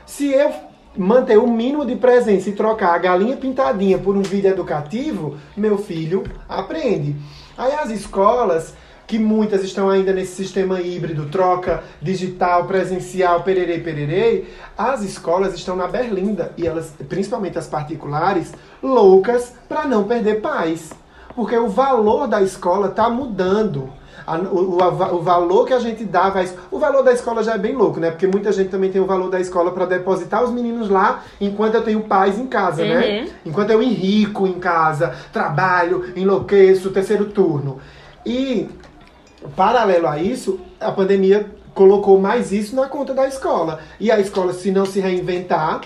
[0.08, 0.52] Se eu
[0.98, 5.78] manter o mínimo de presença e trocar a galinha pintadinha por um vídeo educativo, meu
[5.78, 7.16] filho aprende.
[7.56, 8.74] Aí as escolas,
[9.10, 14.44] que muitas estão ainda nesse sistema híbrido, troca digital, presencial, pererê, pererê,
[14.78, 20.92] as escolas estão na berlinda, e elas, principalmente as particulares, loucas para não perder paz.
[21.36, 23.90] Porque o valor da escola está mudando.
[24.28, 27.42] A- o, o- a- o valor que a gente à es- O valor da escola
[27.44, 28.12] já é bem louco, né?
[28.12, 31.74] Porque muita gente também tem o valor da escola para depositar os meninos lá enquanto
[31.74, 33.22] eu tenho paz em casa, né?
[33.22, 33.28] Uhum.
[33.48, 37.80] Enquanto eu enrico em casa, trabalho, enlouqueço, terceiro turno.
[38.26, 38.68] E,
[39.56, 43.80] paralelo a isso, a pandemia colocou mais isso na conta da escola.
[44.00, 45.82] E a escola, se não se reinventar,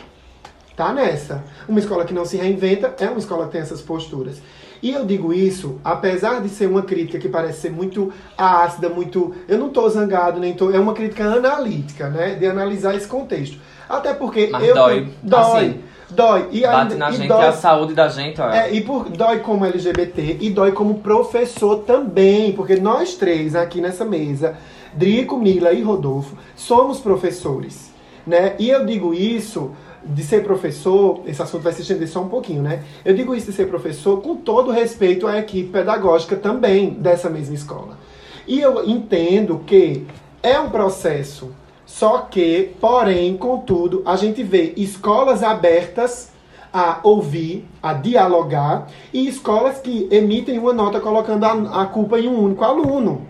[0.75, 1.43] tá nessa.
[1.67, 4.41] Uma escola que não se reinventa é uma escola que tem essas posturas.
[4.81, 9.33] E eu digo isso, apesar de ser uma crítica que parece ser muito ácida, muito.
[9.47, 10.71] Eu não tô zangado, nem tô.
[10.71, 12.35] É uma crítica analítica, né?
[12.35, 13.57] De analisar esse contexto.
[13.87, 14.75] Até porque Mas eu.
[14.75, 15.39] dói, Dói.
[15.41, 15.79] assim,
[16.13, 16.47] dói.
[16.51, 18.49] E Bate ainda- na e gente dói- a saúde da gente, ó.
[18.49, 23.81] é, e por, dói como LGBT e dói como professor também, porque nós três aqui
[23.81, 24.55] nessa mesa,
[24.93, 27.91] Drico, Mila e Rodolfo, somos professores,
[28.25, 28.53] né?
[28.59, 29.71] E eu digo isso
[30.05, 32.83] de ser professor, esse assunto vai se estender só um pouquinho, né?
[33.05, 37.55] Eu digo isso de ser professor com todo respeito à equipe pedagógica também dessa mesma
[37.55, 37.97] escola.
[38.45, 40.05] E eu entendo que
[40.43, 41.51] é um processo,
[41.93, 46.31] só que, porém, contudo, a gente vê escolas abertas
[46.73, 52.27] a ouvir, a dialogar, e escolas que emitem uma nota colocando a, a culpa em
[52.27, 53.27] um único aluno.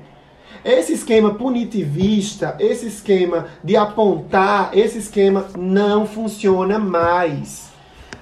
[0.63, 7.69] Esse esquema punitivista, esse esquema de apontar, esse esquema não funciona mais.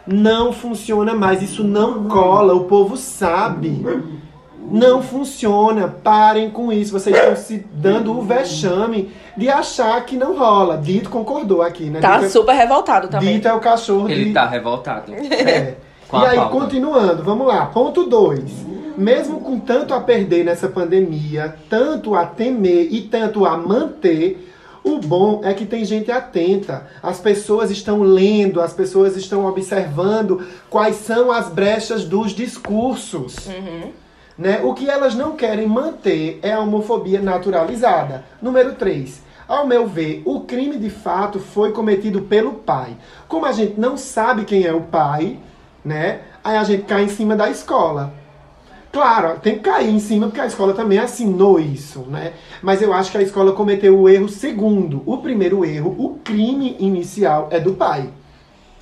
[0.07, 1.43] Não funciona mais.
[1.43, 3.85] Isso não cola, o povo sabe.
[4.69, 5.87] Não funciona.
[5.87, 6.91] Parem com isso.
[6.91, 10.77] Vocês estão se dando o vexame de achar que não rola.
[10.77, 11.99] Dito concordou aqui, né?
[11.99, 13.35] Tá Dito é- super revoltado também.
[13.35, 14.33] Dito é o cachorro Ele de...
[14.33, 15.11] tá revoltado.
[15.21, 15.75] É.
[16.07, 16.51] Com e a aí, pauta.
[16.51, 17.65] continuando, vamos lá.
[17.67, 18.41] Ponto 2.
[18.97, 24.51] Mesmo com tanto a perder nessa pandemia, tanto a temer e tanto a manter,
[24.83, 26.85] o bom é que tem gente atenta.
[27.01, 33.35] As pessoas estão lendo, as pessoas estão observando quais são as brechas dos discursos.
[34.41, 34.59] Né?
[34.63, 38.25] O que elas não querem manter é a homofobia naturalizada.
[38.41, 39.21] Número 3.
[39.47, 42.97] Ao meu ver, o crime de fato foi cometido pelo pai.
[43.27, 45.37] Como a gente não sabe quem é o pai,
[45.85, 46.21] né?
[46.43, 48.15] Aí a gente cai em cima da escola.
[48.91, 52.33] Claro, tem que cair em cima porque a escola também assinou isso, né?
[52.63, 55.03] Mas eu acho que a escola cometeu o erro segundo.
[55.05, 58.09] O primeiro erro, o crime inicial é do pai.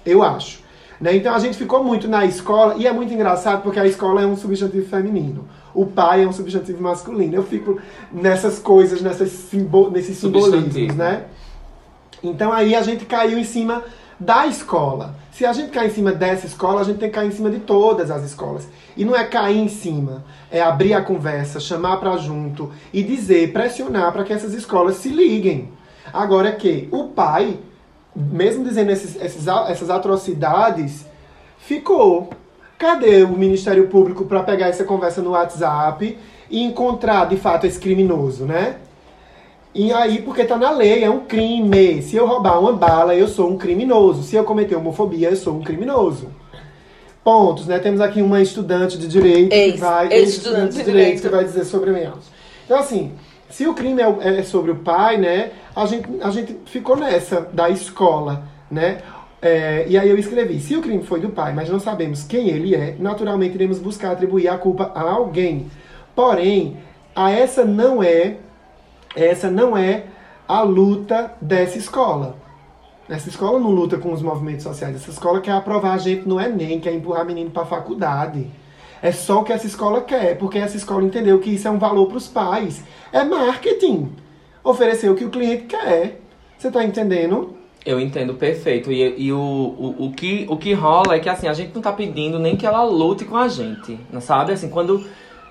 [0.05, 0.63] Eu acho.
[0.99, 1.15] Né?
[1.15, 4.25] Então a gente ficou muito na escola, e é muito engraçado porque a escola é
[4.25, 5.47] um substantivo feminino.
[5.73, 7.35] O pai é um substantivo masculino.
[7.35, 7.79] Eu fico
[8.12, 11.25] nessas coisas, nessas simbo nesses simbolismos, né?
[12.21, 13.83] Então aí a gente caiu em cima
[14.19, 15.15] da escola.
[15.31, 17.49] Se a gente cair em cima dessa escola, a gente tem que cair em cima
[17.49, 18.67] de todas as escolas.
[18.97, 23.53] E não é cair em cima, é abrir a conversa, chamar pra junto e dizer,
[23.53, 25.71] pressionar para que essas escolas se liguem.
[26.12, 27.57] Agora que o pai,
[28.19, 31.05] mesmo dizendo esses, esses essas atrocidades,
[31.58, 32.29] ficou.
[32.77, 36.17] Cadê o Ministério Público para pegar essa conversa no WhatsApp
[36.49, 38.77] e encontrar de fato esse criminoso, né?
[39.75, 42.01] E aí, porque tá na lei, é um crime.
[42.01, 44.23] Se eu roubar uma bala, eu sou um criminoso.
[44.23, 46.27] Se eu cometer homofobia, eu sou um criminoso.
[47.23, 47.77] Pontos, né?
[47.79, 50.08] Temos aqui uma estudante de direito Ex- que vai.
[50.12, 51.21] ex-estudante ex-estudante de direito.
[51.21, 52.25] que vai dizer sobre menos.
[52.65, 53.12] Então, assim,
[53.49, 55.51] se o crime é, é sobre o pai, né?
[55.75, 58.99] A gente, a gente ficou nessa da escola, né?
[59.41, 62.49] É, e aí eu escrevi: se o crime foi do pai, mas não sabemos quem
[62.49, 65.67] ele é, naturalmente iremos buscar atribuir a culpa a alguém.
[66.15, 66.77] Porém,
[67.15, 68.38] a essa não é
[69.15, 70.05] essa não é
[70.47, 72.38] a luta dessa escola.
[73.07, 74.95] Essa escola não luta com os movimentos sociais.
[74.95, 78.47] Essa escola quer aprovar a gente no Enem, quer empurrar menino para faculdade.
[79.01, 81.79] É só o que essa escola quer, porque essa escola entendeu que isso é um
[81.79, 82.83] valor para os pais.
[83.12, 84.09] É marketing.
[84.63, 86.19] Oferecer o que o cliente quer.
[86.57, 87.55] Você tá entendendo?
[87.85, 88.91] Eu entendo perfeito.
[88.91, 91.81] E, e o, o, o, que, o que rola é que assim, a gente não
[91.81, 93.97] tá pedindo nem que ela lute com a gente.
[94.12, 94.51] não Sabe?
[94.51, 95.05] Assim, quando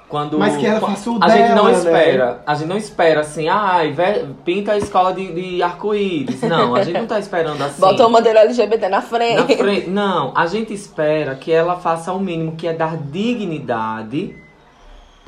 [0.08, 1.78] Quando, Mas que ela faça o A gente não dela, né?
[1.78, 2.42] espera.
[2.46, 6.40] A gente não espera assim, ai, ve- pinta a escola de, de arco-íris.
[6.42, 7.78] Não, a gente não tá esperando assim.
[7.78, 9.36] Bota uma bandeira LGBT na frente.
[9.52, 14.34] Na frente- Não, a gente espera que ela faça o mínimo, que é dar dignidade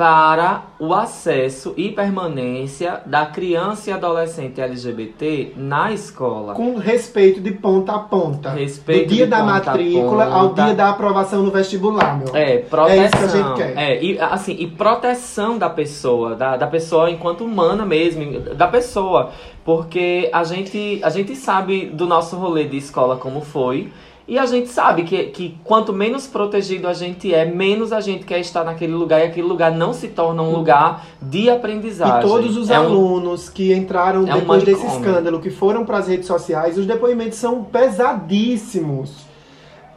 [0.00, 6.54] para o acesso e permanência da criança e adolescente LGBT na escola.
[6.54, 8.48] Com respeito de ponta a ponta.
[8.48, 12.34] Respeito do dia da matrícula ao dia da aprovação no vestibular, meu.
[12.34, 13.28] É, É isso que a proteção.
[13.28, 13.76] gente quer.
[13.76, 19.32] É, e assim, e proteção da pessoa, da, da pessoa enquanto humana mesmo, da pessoa.
[19.62, 23.92] Porque a gente, a gente sabe do nosso rolê de escola como foi.
[24.30, 28.24] E a gente sabe que, que quanto menos protegido a gente é, menos a gente
[28.24, 32.20] quer estar naquele lugar e aquele lugar não se torna um lugar de aprendizagem.
[32.20, 35.08] E todos os É um- alunos que entraram é um depois desse manicômio.
[35.10, 39.10] escândalo, que foram para as redes sociais, os depoimentos são pesadíssimos.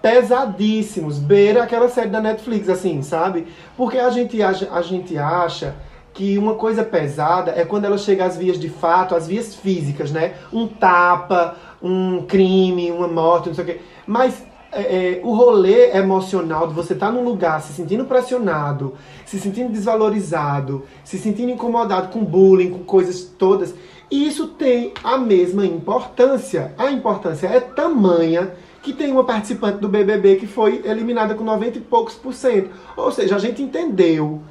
[0.01, 1.17] Pesadíssimos.
[1.19, 3.47] Beira aquela série da Netflix, assim, sabe?
[3.77, 5.75] Porque a gente, acha- a gente acha
[6.13, 10.11] que uma coisa pesada é quando ela chega às vias de fato, às vias físicas,
[10.11, 10.33] né?
[10.51, 13.81] Um tapa, um crime, uma morte, não sei o quê.
[14.07, 14.41] Mas
[14.71, 14.81] é,
[15.17, 18.93] é, o rolê emocional de você estar num lugar se sentindo pressionado,
[19.25, 23.75] se sentindo desvalorizado, se sentindo incomodado com bullying, com coisas todas,
[24.09, 26.73] isso tem a mesma importância.
[26.77, 31.77] A importância é tamanha que tem uma participante do BBB que foi eliminada com 90
[31.77, 32.69] e poucos por cento.
[32.97, 34.41] Ou seja, a gente entendeu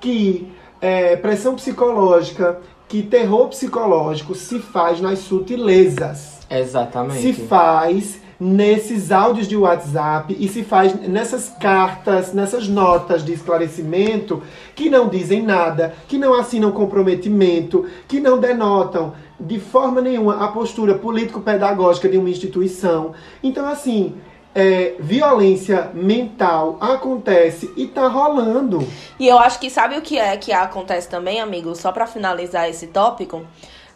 [0.00, 0.50] que
[0.80, 7.20] é, pressão psicológica, que terror psicológico se faz nas sutilezas Exatamente.
[7.20, 14.42] se faz nesses áudios de WhatsApp e se faz nessas cartas, nessas notas de esclarecimento
[14.74, 20.48] que não dizem nada, que não assinam comprometimento, que não denotam de forma nenhuma a
[20.48, 23.12] postura político-pedagógica de uma instituição.
[23.42, 24.14] Então, assim,
[24.54, 28.86] é, violência mental acontece e tá rolando.
[29.18, 31.74] E eu acho que sabe o que é que acontece também, amigo?
[31.76, 33.44] Só pra finalizar esse tópico.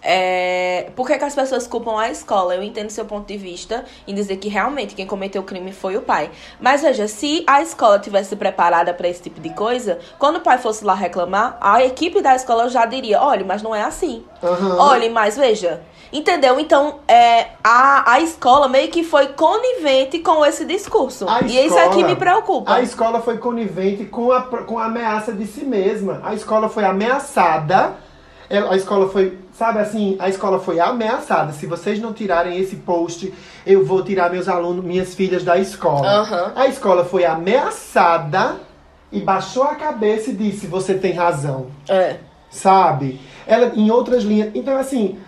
[0.05, 0.91] É...
[0.95, 2.55] Por que, que as pessoas culpam a escola?
[2.55, 5.97] Eu entendo seu ponto de vista em dizer que realmente quem cometeu o crime foi
[5.97, 6.31] o pai.
[6.61, 10.59] Mas veja, se a escola tivesse preparada pra esse tipo de coisa, quando o pai
[10.59, 14.25] fosse lá reclamar, a equipe da escola já diria: olha, mas não é assim.
[14.43, 14.77] Aham.
[14.79, 15.81] Olha, mas veja.
[16.13, 16.61] Entendeu?
[16.61, 21.29] Então, é, a, a escola meio que foi conivente com esse discurso.
[21.29, 22.75] A e isso é que escola- me preocupa.
[22.75, 26.21] A escola foi conivente com a, com a ameaça de si mesma.
[26.23, 27.95] A escola foi ameaçada.
[28.71, 31.53] A escola foi, sabe assim, a escola foi ameaçada.
[31.53, 33.33] Se vocês não tirarem esse post,
[33.65, 36.07] eu vou tirar meus alunos, minhas filhas da escola.
[36.07, 36.53] Aham.
[36.55, 38.57] A escola foi ameaçada
[39.11, 41.69] e baixou a cabeça e disse: Você tem razão.
[41.89, 42.17] É.
[42.51, 43.21] Sabe?
[43.47, 44.51] Ela, em outras linhas.
[44.55, 45.19] Então, assim,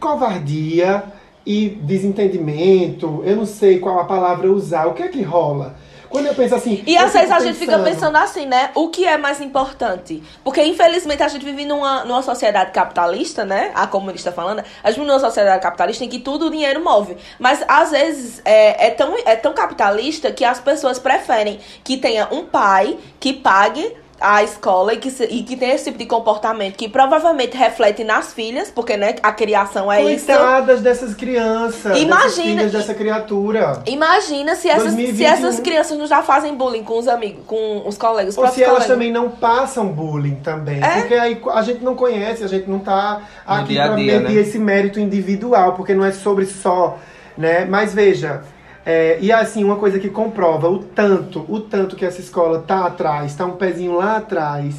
[0.00, 1.04] covardia
[1.44, 4.86] e desentendimento, eu não sei qual a palavra usar.
[4.86, 5.74] O que é que rola?
[6.12, 6.84] Quando eu penso assim.
[6.86, 8.70] E às vezes a gente fica pensando assim, né?
[8.74, 10.22] O que é mais importante?
[10.44, 13.72] Porque infelizmente a gente vive numa, numa sociedade capitalista, né?
[13.74, 17.16] A comunista falando, a gente vive numa sociedade capitalista em que tudo o dinheiro move.
[17.38, 22.28] Mas às vezes é, é, tão, é tão capitalista que as pessoas preferem que tenha
[22.30, 26.06] um pai que pague a escola e que, se- e que tenha esse tipo de
[26.06, 30.26] comportamento que provavelmente reflete nas filhas, porque né, a criação é isso.
[30.26, 33.82] Coitadas dessas crianças, dessas Imagina- filhas dessa criatura.
[33.86, 35.26] Imagina se essas, se 2021.
[35.26, 38.62] essas crianças não já fazem bullying com os amigos, com os colegas, Ou se próprios
[38.68, 38.86] elas colegas.
[38.94, 40.82] também não passam bullying também.
[40.82, 41.00] É?
[41.00, 44.20] Porque aí a gente não conhece, a gente não tá aqui dia a pra dia,
[44.20, 44.40] medir né?
[44.40, 46.98] esse mérito individual, porque não é sobre só,
[47.36, 47.64] né?
[47.64, 48.42] Mas veja,
[48.84, 52.86] é, e assim, uma coisa que comprova o tanto, o tanto que essa escola tá
[52.86, 54.76] atrás, tá um pezinho lá atrás,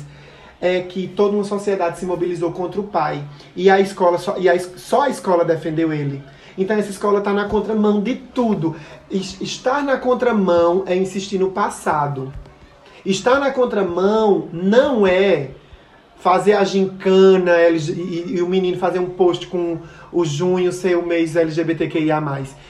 [0.61, 3.23] é que toda uma sociedade se mobilizou contra o pai.
[3.55, 6.23] E a escola, só, e a, só a escola defendeu ele.
[6.57, 8.75] Então essa escola está na contramão de tudo.
[9.11, 12.31] Es- Estar na contramão é insistir no passado.
[13.05, 15.49] Estar na contramão não é
[16.23, 21.05] fazer a gincana e, e o menino fazer um post com o junho ser o
[21.05, 22.23] mês LGBTQIA+.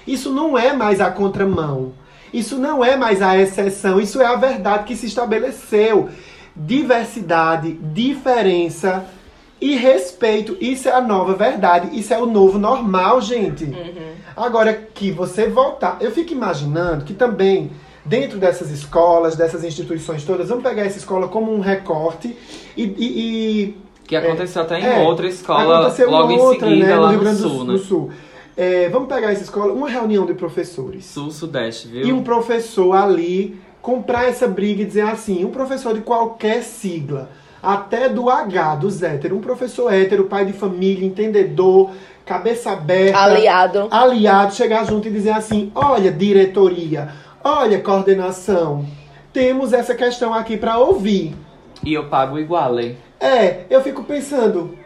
[0.07, 1.93] Isso não é mais a contramão.
[2.33, 4.01] Isso não é mais a exceção.
[4.01, 6.09] Isso é a verdade que se estabeleceu.
[6.55, 9.05] Diversidade, diferença
[9.61, 10.57] e respeito.
[10.59, 11.95] Isso é a nova verdade.
[11.97, 13.71] Isso é o novo normal, gente.
[14.35, 17.69] Agora que você voltar, eu fico imaginando que também
[18.05, 22.35] dentro dessas escolas, dessas instituições todas, vamos pegar essa escola como um recorte
[22.75, 26.87] e, e- e- Que aconteceu até em é, outra escola aconteceu logo em outra, seguida
[26.87, 27.77] né, lá Rio no Grande do, sul, né?
[27.77, 28.11] Sul.
[28.55, 32.05] É, vamos pegar essa escola, uma reunião de professores Sul-Sudeste, viu?
[32.05, 37.29] e um professor ali comprar essa briga e dizer assim, um professor de qualquer sigla,
[37.61, 41.89] até do H, dos héteros, um professor hétero, pai de família, entendedor,
[42.25, 43.87] cabeça aberta, Aliado.
[43.89, 47.09] aliado, chegar junto e dizer assim, olha diretoria,
[47.43, 48.85] olha coordenação,
[49.31, 51.35] temos essa questão aqui para ouvir.
[51.83, 52.97] E eu pago igual, hein?
[53.19, 54.77] É, eu fico pensando,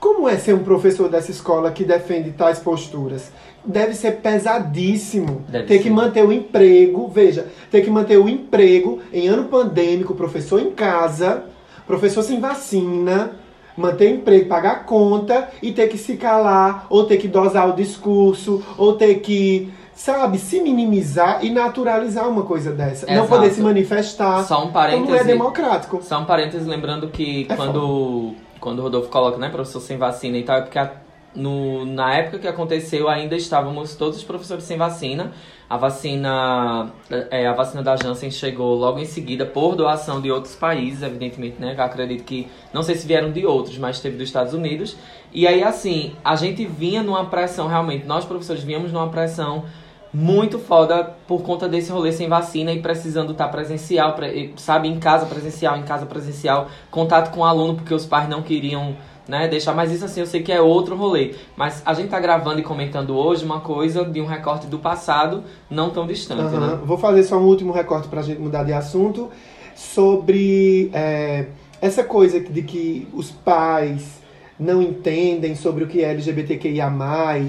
[0.00, 3.32] como é ser um professor dessa escola que defende tais posturas?
[3.64, 5.44] Deve ser pesadíssimo.
[5.48, 5.82] Deve ter ser.
[5.82, 10.70] que manter o emprego, veja, ter que manter o emprego em ano pandêmico, professor em
[10.70, 11.44] casa,
[11.86, 13.32] professor sem vacina,
[13.76, 18.62] manter emprego, pagar conta e ter que se calar, ou ter que dosar o discurso,
[18.76, 23.04] ou ter que, sabe, se minimizar e naturalizar uma coisa dessa.
[23.06, 23.28] Não Exato.
[23.28, 24.44] poder se manifestar.
[24.44, 25.24] Só um Então não é parêntese.
[25.24, 26.00] democrático.
[26.02, 30.36] Só um parênteses, lembrando que É quando, quando o Rodolfo coloca, né, professor sem vacina
[30.38, 30.92] e tal, é porque a-
[31.34, 35.32] no, na época que aconteceu ainda estávamos todos os professores sem vacina.
[35.68, 36.90] A vacina,
[37.30, 41.56] é, a vacina da Janssen chegou logo em seguida por doação de outros países, evidentemente,
[41.60, 41.74] né?
[41.76, 44.96] Acredito que, não sei se vieram de outros, mas teve dos Estados Unidos.
[45.32, 49.64] E aí, assim, a gente vinha numa pressão, realmente, nós professores víamos numa pressão
[50.12, 54.98] muito foda por conta desse rolê sem vacina e precisando estar presencial, pre- sabe, em
[54.98, 58.96] casa presencial, em casa presencial, contato com o aluno porque os pais não queriam,
[59.28, 61.34] né, deixar, mas isso assim eu sei que é outro rolê.
[61.56, 65.44] Mas a gente tá gravando e comentando hoje uma coisa de um recorte do passado
[65.70, 66.66] não tão distante, Aham.
[66.66, 66.78] né?
[66.82, 69.28] Vou fazer só um último recorte pra gente mudar de assunto
[69.74, 71.46] sobre é,
[71.80, 74.18] essa coisa de que os pais
[74.58, 76.90] não entendem sobre o que é LGBTQIA+,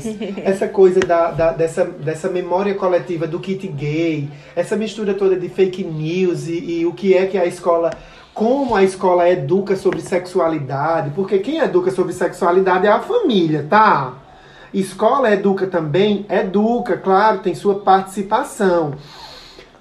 [0.44, 5.50] essa coisa da, da- dessa, dessa memória coletiva do kit gay, essa mistura toda de
[5.50, 7.92] fake news e, e o que é que a escola...
[8.32, 14.14] Como a escola educa sobre sexualidade, porque quem educa sobre sexualidade é a família, tá?
[14.74, 16.26] Escola educa também?
[16.30, 18.94] Educa, claro, tem sua participação.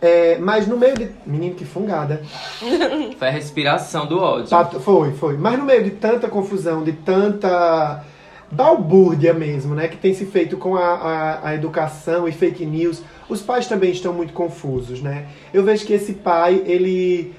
[0.01, 1.09] É, mas no meio de.
[1.27, 2.23] Menino, que fungada.
[3.19, 4.49] Foi a respiração do ódio.
[4.81, 5.37] Foi, foi.
[5.37, 8.05] Mas no meio de tanta confusão, de tanta
[8.51, 9.89] balbúrdia mesmo, né?
[9.89, 13.91] Que tem se feito com a, a, a educação e fake news, os pais também
[13.91, 15.27] estão muito confusos, né?
[15.53, 17.35] Eu vejo que esse pai, ele,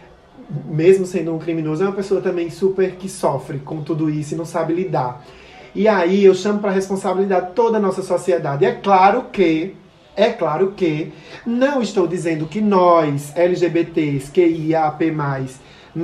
[0.66, 4.38] mesmo sendo um criminoso, é uma pessoa também super que sofre com tudo isso e
[4.38, 5.26] não sabe lidar.
[5.74, 8.66] E aí eu chamo para responsabilidade toda a nossa sociedade.
[8.66, 9.76] É claro que,
[10.20, 11.14] é claro que,
[11.46, 15.14] não estou dizendo que nós, LGBTs, QIAP+,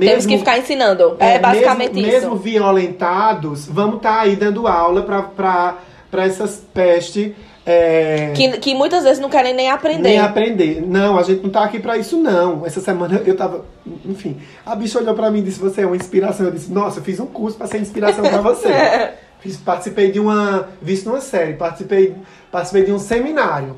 [0.00, 1.16] Temos que ficar ensinando.
[1.18, 2.20] É, basicamente mesmo, isso.
[2.20, 7.32] Mesmo violentados, vamos estar aí dando aula para essas pestes.
[7.66, 10.08] É, Que, que muitas vezes não querem nem aprender.
[10.08, 10.80] nem aprender.
[10.86, 12.64] Não, a gente não tá aqui pra isso, não.
[12.64, 13.66] Essa semana eu tava.
[14.04, 16.46] Enfim, a bicha olhou pra mim e disse: Você é uma inspiração.
[16.46, 18.68] Eu disse: Nossa, eu fiz um curso pra ser inspiração pra você.
[19.40, 20.68] Fiz, participei de uma.
[20.80, 22.14] Visto numa série, participei,
[22.56, 23.76] participei de um seminário.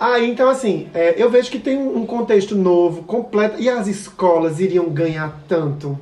[0.00, 3.60] Aí, então, assim, é, eu vejo que tem um contexto novo, completo.
[3.60, 5.98] E as escolas iriam ganhar tanto.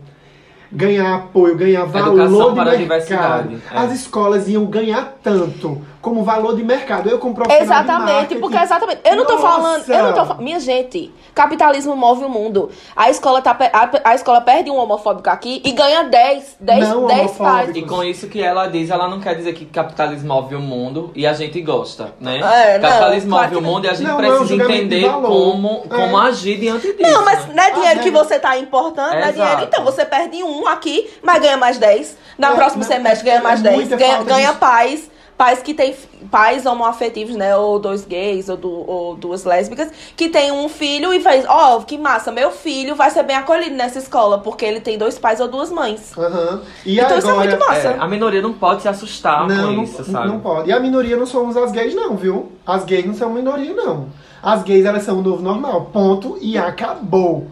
[0.75, 2.79] Ganhar apoio, ganhar valor Educação de para a mercado.
[2.79, 3.79] diversidade, é.
[3.79, 7.09] As escolas iam ganhar tanto como valor de mercado.
[7.09, 9.01] Eu, como profissional de Exatamente, porque exatamente.
[9.05, 9.47] Eu não tô Nossa!
[9.49, 9.89] falando.
[9.89, 12.71] Eu não tô Minha gente, capitalismo move o mundo.
[12.95, 16.57] A escola, tá, a, a escola perde um homofóbico aqui e ganha 10.
[16.61, 17.39] 10, Não 10 homofóbico.
[17.45, 17.77] pais.
[17.77, 21.11] E com isso que ela diz, ela não quer dizer que capitalismo move o mundo
[21.15, 22.39] e a gente gosta, né?
[22.41, 23.73] É, não, capitalismo claro move o que não.
[23.75, 26.27] mundo e a gente Não, não é precisa de entender como, como É.
[26.29, 27.11] agir diante disso.
[27.11, 28.13] Não, mas não é dinheiro Ah, que é.
[28.13, 29.63] você tá importando, não é dinheiro.
[29.63, 32.17] Então, você perde um aqui, mas ganha mais 10.
[32.39, 33.77] Na É, próximo não, semestre ganha é mais 10.
[33.77, 35.11] muita Ganha, ganha pais.
[35.37, 35.93] Pais que têm
[36.31, 37.57] pais homoafetivos, né?
[37.57, 41.81] Ou dois gays, ou, du- ou duas lésbicas, que tem um filho e faz, ó,
[41.81, 45.41] que massa, meu filho vai ser bem acolhido nessa escola, porque ele tem dois pais
[45.41, 46.17] ou duas mães.
[46.17, 46.63] Aham.
[46.87, 47.89] E Então isso é agora, muito massa.
[47.89, 50.29] É, a minoria não pode se assustar Não, com não, isso, sabe?
[50.29, 50.69] não pode.
[50.69, 52.53] E a minoria não somos as gays, não, viu?
[52.65, 54.07] As gays não são minoria, não.
[54.41, 55.91] As gays, elas são o novo normal.
[55.93, 57.49] Ponto e acabou.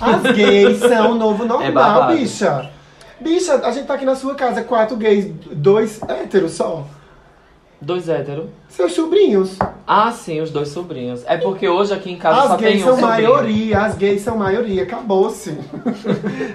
[0.00, 2.70] As gays são o novo normal, É bicha.
[3.20, 6.84] Bicha, a gente tá aqui na sua casa, quatro gays, dois héteros só.
[7.80, 8.46] Dois héteros.
[8.68, 9.58] Seus sobrinhos.
[9.86, 11.22] Ah, sim, os dois sobrinhos.
[11.26, 13.30] É porque hoje aqui em casa As só gays tem um são sobrinho.
[13.30, 15.58] maioria, as gays são maioria, acabou-se.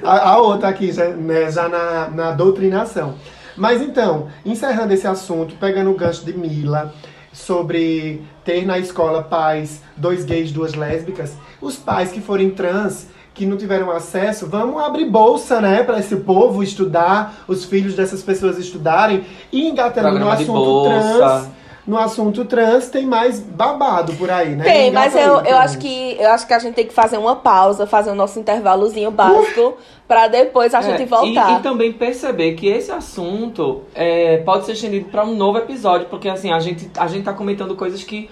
[0.04, 3.16] a, a outra aqui, já, né, já na, na doutrinação.
[3.56, 6.94] Mas então, encerrando esse assunto, pegando o gancho de Mila,
[7.32, 13.08] sobre ter na escola pais, dois gays, duas lésbicas, os pais que forem trans,
[13.40, 18.22] que não tiveram acesso, vamos abrir bolsa, né, para esse povo estudar, os filhos dessas
[18.22, 21.18] pessoas estudarem, e engatando no assunto bolsa.
[21.18, 21.48] trans.
[21.88, 24.64] No assunto trans tem mais babado por aí, né?
[24.66, 27.18] Tem, Engata mas eu, eu acho que eu acho que a gente tem que fazer
[27.18, 29.76] uma pausa, fazer o nosso intervalozinho básico,
[30.08, 31.60] pra depois a É, gente e- voltar.
[31.60, 36.28] E, também perceber que esse assunto é, pode ser estendido para um novo episódio, porque
[36.30, 38.30] assim, a gente, a gente tá comentando coisas que,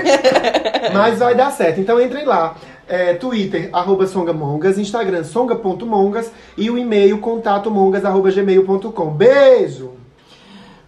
[0.95, 1.81] Mas vai dar certo.
[1.81, 2.55] Então entrem lá.
[2.89, 9.11] É, Twitter, arroba songamongas, Instagram, songa.mongas e o e-mail contatomongas, arroba gmail.com.
[9.11, 10.00] Beijo!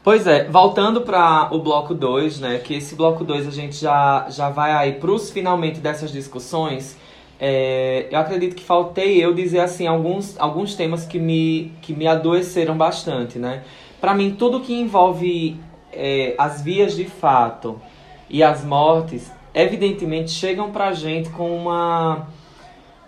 [0.04, 2.58] Pois é, voltando para o bloco 2, né?
[2.58, 6.98] Que esse bloco 2 a gente já, já vai aí pros finalmente dessas discussões.
[7.38, 12.08] É, eu acredito que faltei eu dizer assim alguns, alguns temas que me, que me
[12.08, 13.62] adoeceram bastante, né?
[14.00, 15.56] Para mim, tudo que envolve
[15.92, 17.80] é, as vias de fato
[18.28, 22.26] e as mortes, evidentemente chegam pra gente com uma.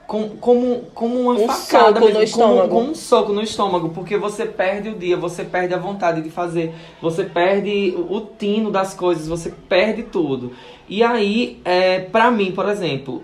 [0.07, 2.69] Com, como, como uma Um facada soco no mesmo, estômago.
[2.69, 6.21] Como, como um soco no estômago, porque você perde o dia, você perde a vontade
[6.21, 10.53] de fazer, você perde o tino das coisas, você perde tudo.
[10.89, 13.23] E aí, é, para mim, por exemplo,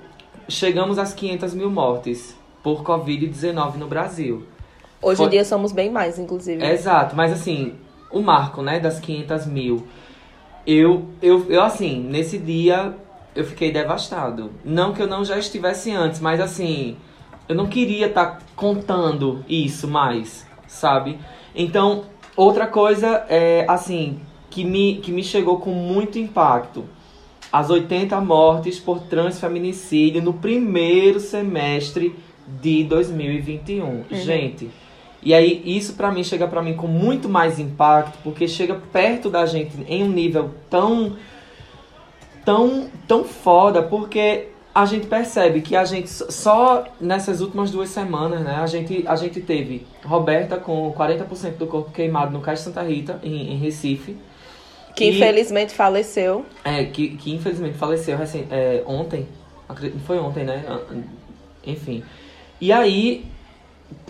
[0.49, 4.45] chegamos às 500 mil mortes por Covid-19 no Brasil.
[5.03, 6.65] Hoje em dia somos bem mais, inclusive.
[6.65, 7.75] Exato, mas assim,
[8.11, 9.87] o marco, né, das 500 mil,
[10.67, 12.95] eu, eu, eu assim, nesse dia
[13.35, 14.51] eu fiquei devastado.
[14.65, 16.97] Não que eu não já estivesse antes, mas assim,
[17.49, 21.19] eu não queria estar contando isso mais, sabe?
[21.55, 22.05] Então,
[22.37, 26.85] outra coisa é, assim, que me, que me chegou com muito impacto.
[27.53, 32.15] As 80 mortes por transfeminicídio no primeiro semestre
[32.47, 34.05] de 2021.
[34.13, 34.71] Gente,
[35.23, 39.29] e aí isso pra mim chega pra mim com muito mais impacto, porque chega perto
[39.29, 41.17] da gente em um nível tão
[42.45, 48.41] tão tão foda, porque a gente percebe que a gente só- nessas últimas duas semanas,
[48.43, 52.83] né, a gente a gente teve Roberta com 40% do corpo queimado no Cais Santa
[52.83, 54.17] Rita em, em Recife.
[54.95, 56.45] Que E- infelizmente faleceu.
[56.65, 59.27] é, que, que infelizmente faleceu recém, é, ontem.
[60.05, 60.65] Foi ontem, né?
[61.65, 62.03] Enfim.
[62.61, 63.25] E aí,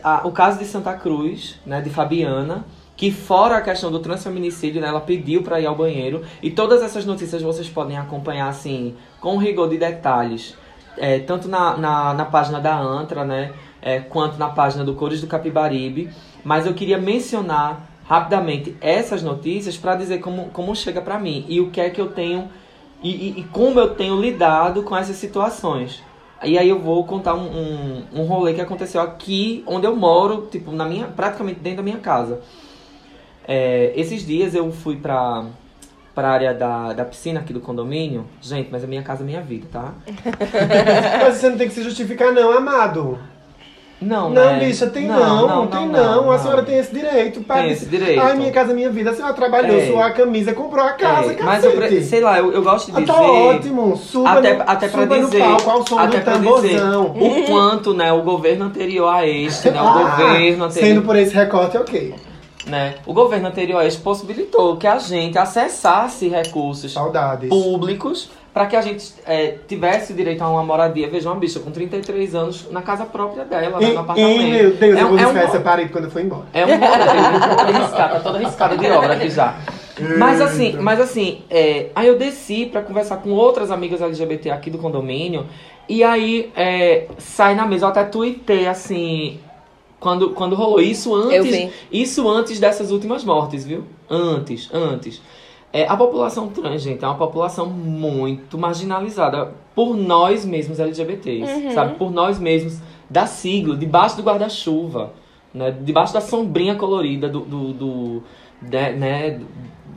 [0.02, 2.64] a- o caso de Santa Cruz, né, de Fabiana,
[3.00, 6.22] que fora a questão do transfeminicídio, né, ela pediu para ir ao banheiro.
[6.42, 10.54] E todas essas notícias vocês podem acompanhar, assim, com rigor de detalhes.
[10.98, 15.22] É, tanto na, na, na página da Antra, né, é, quanto na página do Cores
[15.22, 16.10] do Capibaribe.
[16.44, 21.58] Mas eu queria mencionar rapidamente essas notícias para dizer como, como chega para mim e
[21.58, 22.50] o que é que eu tenho
[23.02, 26.02] e, e- e como eu tenho lidado com essas situações.
[26.44, 30.48] E aí eu vou contar um, um, um rolê que aconteceu aqui onde eu moro,
[30.50, 32.40] tipo, na minha, praticamente dentro da minha casa.
[33.52, 35.44] É, esses dias eu fui pra,
[36.14, 38.24] pra área da, da piscina aqui do condomínio.
[38.40, 39.92] Gente, mas a minha casa é minha vida, tá?
[41.20, 43.18] Mas você não tem que se justificar, não, amado.
[44.00, 44.60] Não, Não, né?
[44.64, 47.42] bicha, tem não, tem não, A senhora tem esse direito.
[47.42, 48.18] Para Tem esse direito.
[48.22, 49.10] Ai, minha casa, minha vida.
[49.10, 49.86] A senhora trabalhou, É.
[49.88, 52.86] suou a camisa, comprou a casa, É, mas eu, pre- sei lá, eu, eu gosto
[52.92, 53.12] de Ah, dizer.
[53.12, 53.96] tá ótimo.
[53.98, 56.44] Suba até, no, até pra suba dizer, no palco ao som até do pra dizer
[56.78, 57.06] tamborzão.
[57.14, 61.16] o quanto, né, o governo anterior a este, né, o Ah, governo anterior, Sendo por
[61.16, 62.14] esse recorte, ok.
[62.66, 67.48] Né, o governo anterior possibilitou que a gente acessasse recursos Saudades.
[67.48, 71.08] públicos para que a gente é, tivesse direito a uma moradia.
[71.08, 74.42] Veja uma bicha com 33 anos na casa própria dela, E, no apartamento.
[74.42, 76.46] e, meu Deus, é, eu vou é um, essa parede quando eu for embora.
[76.52, 79.56] é um modelo, riscada, tá toda riscada de obra aqui já.
[80.18, 84.70] Mas assim, mas assim, é, aí eu desci pra conversar com outras amigas LGBT aqui
[84.70, 85.46] do condomínio.
[85.88, 89.38] E aí é, sai na mesa, eu até tuitei assim.
[90.00, 91.30] Quando, quando rolou isso antes.
[91.92, 93.84] Isso antes dessas últimas mortes, viu?
[94.08, 95.20] Antes, antes.
[95.72, 101.70] É, a população trans, gente, é uma população muito marginalizada por nós mesmos LGBTs, Uhum.
[101.72, 101.94] sabe?
[101.96, 102.78] Por nós mesmos
[103.08, 105.12] da sigla, debaixo do guarda-chuva.
[105.52, 105.70] né?
[105.82, 108.22] Debaixo da sombrinha colorida do, do, do,
[108.62, 109.46] né, né, do-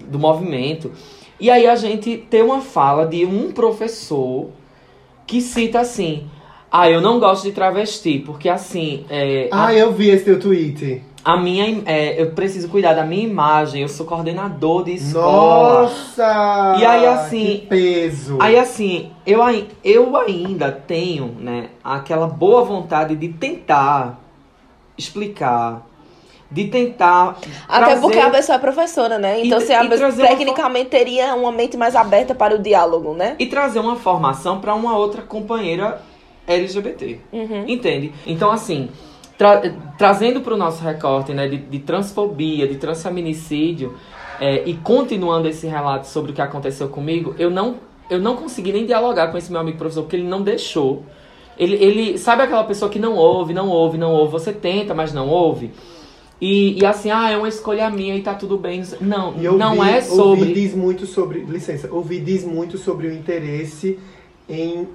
[0.08, 0.92] do movimento.
[1.40, 4.50] E aí a gente tem uma fala de um professor
[5.28, 6.28] que cita assim:
[6.76, 9.06] Ah, eu não gosto de travesti, porque assim.
[9.08, 11.04] É, a- Ah, eu vi esse teu tweet.
[11.24, 15.84] a minha, é, eu preciso cuidar da minha imagem, eu sou coordenador de escola.
[15.84, 16.76] Nossa!
[16.80, 18.38] E aí, assim, Que peso.
[18.42, 19.40] Aí assim, eu,
[19.84, 24.20] eu ainda tenho, né, aquela boa vontade de tentar
[24.98, 25.86] explicar,
[26.52, 27.38] de tentar.
[27.68, 29.46] Até trazer- porque a pessoa é professora, né?
[29.46, 32.56] Então, E- se a e pessoa trazer uma tecnicamente teria uma mente mais aberta para
[32.56, 33.36] o diálogo, né?
[33.40, 36.02] E trazer uma formação para uma outra companheira
[36.48, 37.20] LGBT.
[37.32, 37.66] Uhum.
[37.68, 38.12] Entende?
[38.26, 38.90] Então, assim,
[39.38, 39.62] tra-
[39.98, 43.94] trazendo para o nosso recorte né, de, de transfobia, de transfeminicídio,
[44.40, 47.76] é, e continuando esse relato sobre o que aconteceu comigo, eu não,
[48.10, 51.04] eu não consegui nem dialogar com esse meu amigo professor, porque ele não deixou.
[51.58, 55.14] Ele, ele sabe aquela pessoa que não ouve, não ouve, não ouve, você tenta, mas
[55.14, 55.72] não ouve.
[56.42, 58.84] E, e assim, ah, é uma escolha minha e tá tudo bem.
[59.00, 60.42] Não, E eu não é sobre.
[60.42, 61.40] Ouvi diz muito sobre.
[61.42, 63.98] Licença, ouvi diz muito sobre o interesse
[64.50, 64.88] em.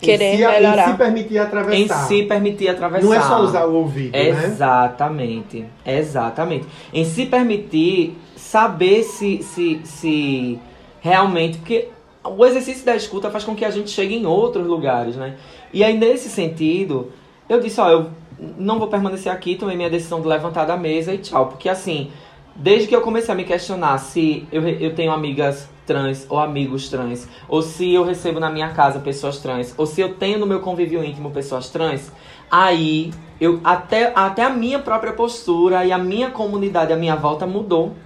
[0.00, 0.88] Querer em se, melhorar.
[0.88, 2.06] Em se permitir Em atravessar.
[2.06, 3.06] se permitir atravessar.
[3.06, 4.28] Não é só usar o ouvido, né?
[4.28, 6.66] Exatamente, exatamente.
[6.92, 10.58] Em se permitir saber se, se, se
[11.00, 11.58] realmente.
[11.58, 11.88] Porque
[12.24, 15.36] o exercício da escuta faz com que a gente chegue em outros lugares, né?
[15.72, 17.12] E aí, nesse sentido,
[17.48, 18.10] eu disse: ó, eu
[18.58, 21.46] não vou permanecer aqui, tomei minha decisão de levantar da mesa e tchau.
[21.46, 22.10] Porque assim,
[22.56, 26.88] desde que eu comecei a me questionar se eu, eu tenho amigas trans ou amigos
[26.88, 30.46] trans, ou se eu recebo na minha casa pessoas trans, ou se eu tenho no
[30.46, 32.12] meu convívio íntimo pessoas trans,
[32.48, 33.10] aí
[33.40, 37.96] eu até, até a minha própria postura e a minha comunidade à minha volta mudou.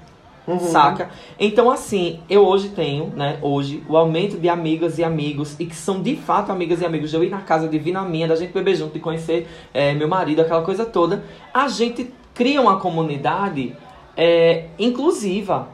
[0.47, 0.59] Uhum.
[0.59, 1.11] Saca?
[1.39, 5.77] Então, assim, eu hoje tenho, né, hoje, o aumento de amigas e amigos, e que
[5.77, 8.29] são de fato amigas e amigos, de eu ir na casa, de vir na minha,
[8.29, 11.25] da gente beber junto, de conhecer eh, meu marido, aquela coisa toda.
[11.53, 13.75] A gente cria uma comunidade
[14.17, 15.74] eh, inclusiva.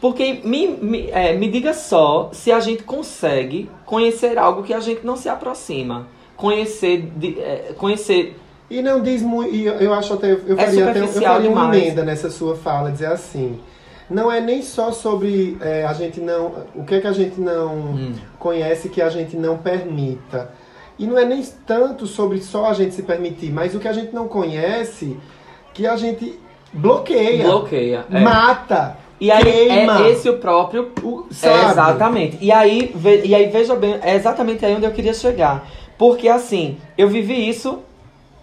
[0.00, 4.80] Porque me, me, eh, me diga só se a gente consegue conhecer algo que a
[4.80, 6.06] gente não se aproxima.
[6.36, 8.34] Conhecer, de, eh, conhecer
[8.70, 9.54] E não diz muito.
[9.54, 10.32] Eu, eu acho até.
[10.32, 13.60] Eu É faria, até, eu faria uma emenda nessa sua fala, dizer assim.
[14.08, 16.64] Não é nem só sobre é, a gente não.
[16.74, 18.14] O que é que a gente não Hum.
[18.38, 20.50] conhece que a gente não permita.
[20.98, 23.92] E não é nem tanto sobre só a gente se permitir, mas o que a
[23.92, 25.16] gente não conhece
[25.72, 26.38] que a gente
[26.72, 28.04] bloqueia, bloqueia.
[28.10, 28.20] é.
[28.20, 30.06] mata, E aí queima.
[30.06, 30.90] é esse o próprio.
[31.02, 32.38] o- É, exatamente.
[32.40, 35.68] E aí, ve- e aí veja bem, é exatamente aí onde eu queria chegar.
[35.98, 37.80] Porque assim, eu vivi isso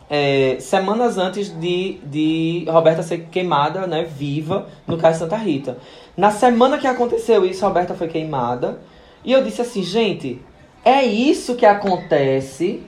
[0.10, 5.78] é, semanas antes de, de Roberta ser queimada, né, viva, no Cais Santa Rita.
[6.16, 8.80] Na semana que aconteceu isso, Roberta foi queimada.
[9.26, 10.40] E eu disse assim, gente,
[10.86, 12.82] é isso que acontece,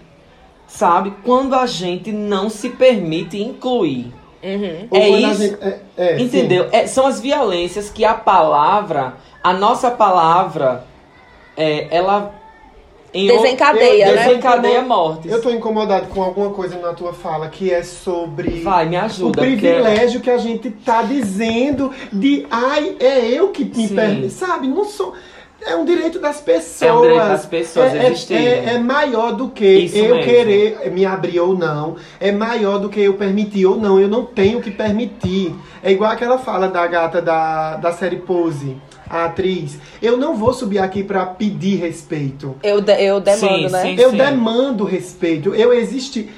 [0.67, 4.13] sabe, quando a gente não se permite incluir.
[4.43, 4.87] Uhum.
[4.91, 5.41] É a isso.
[5.43, 6.21] gente- é- é.
[6.21, 6.67] Entendeu?
[6.71, 10.85] É, são as violências que a palavra, a nossa palavra,
[11.57, 12.33] é, ela
[13.13, 14.27] em Desencadeia, eu- né?
[14.27, 15.31] Desencadeia mortes.
[15.31, 18.61] Eu tô incomodado com alguma coisa na tua fala que é sobre.
[18.61, 19.41] Vai, me O ajuda.
[19.41, 23.95] privilégio que a gente tá dizendo de ai, é eu que me Sim.
[23.95, 24.29] permito.
[24.29, 24.67] Sabe?
[24.67, 25.13] Não sou.
[25.61, 26.81] É um direito das pessoas.
[26.89, 28.45] É um direito das pessoas é, é- existirem.
[28.47, 30.23] é, é maior do que Isso eu mesmo.
[30.31, 31.95] querer me abrir ou não.
[32.19, 33.99] É maior do que eu permitir ou não.
[33.99, 35.53] Eu não tenho que permitir.
[35.83, 38.77] É igual aquela fala da gata da, da série Pose,
[39.09, 39.77] a atriz.
[40.01, 42.55] Eu não vou subir aqui pra pedir respeito.
[42.63, 43.81] Eu, de- eu demando, Sim, né?
[43.81, 43.95] sim.
[43.99, 45.53] Eu demando respeito.
[45.53, 46.29] Eu existi.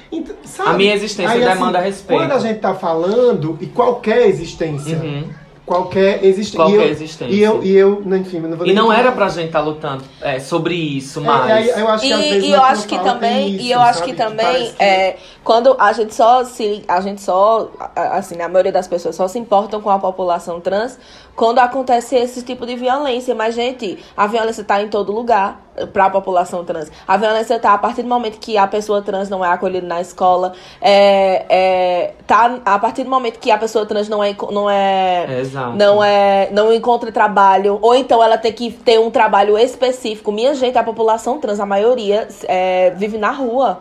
[0.44, 0.68] Sabe?
[0.70, 2.20] A minha existência demanda respeito.
[2.20, 4.98] Quando a gente tá falando, e qualquer existência.
[4.98, 5.24] Uhum.
[5.64, 6.58] Qualquer existência.
[6.58, 7.32] Qualquer e eu, existência.
[7.34, 8.98] E eu, e eu, não, enfim, não vou E não falar.
[8.98, 11.50] era pra gente estar lutando é, sobre isso, É, mas.
[11.52, 13.64] aí eu acho que às E, vezes e na eu acho que fala também, isso,
[13.64, 17.20] e eu acho que também, parece que- é, quando a gente só se, a gente
[17.22, 20.98] só, assim, a maioria das pessoas só se importam com a população trans
[21.34, 23.34] quando acontece esse tipo de violência.
[23.34, 25.60] Mas, gente, a violência tá em todo lugar
[25.92, 26.90] para a população trans.
[27.06, 30.00] A violência tá a partir do momento que a pessoa trans não é acolhida na
[30.00, 34.68] escola, é, é, tá a partir do momento que a pessoa trans não é, não
[34.68, 35.76] é É, exato.
[35.76, 40.54] não é não encontra trabalho ou então ela tem que ter um trabalho específico minha
[40.54, 43.80] gente a população trans a maioria é, vive na rua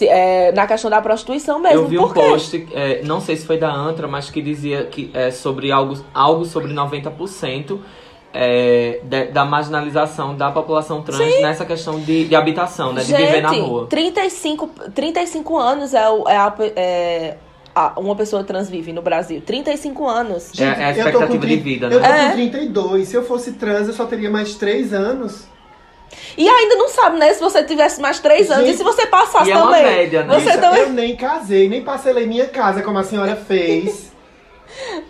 [0.00, 2.20] Se- é, na questão da prostituição mesmo Eu vi um Por quê?
[2.20, 5.94] post, é, não sei se foi da Antra, mas que dizia que é sobre algo,
[6.14, 7.78] algo sobre 90%
[8.32, 13.02] é, de- da marginalização da população trans nessa questão de, de habitação, né?
[13.02, 13.88] De viver na rua.
[13.90, 17.36] 35, 35 anos é, o- é, a, é
[17.74, 21.26] a- uma pessoa trans vive no Brasil 35 anos É- é a eu tô expectativa
[21.26, 22.24] com de tri- vida, Eu tô né?
[22.24, 22.28] É.
[22.30, 23.08] com 32.
[23.08, 25.44] Se eu fosse trans, eu só teria mais 3 anos.
[26.36, 27.32] E ainda não sabe, né?
[27.34, 29.82] Se você tivesse mais três anos Gente, e se você passasse e é uma também.
[29.84, 30.34] média, né?
[30.34, 30.80] Você Bicha, também.
[30.82, 34.10] Eu nem casei, nem parcelei minha casa como a senhora fez.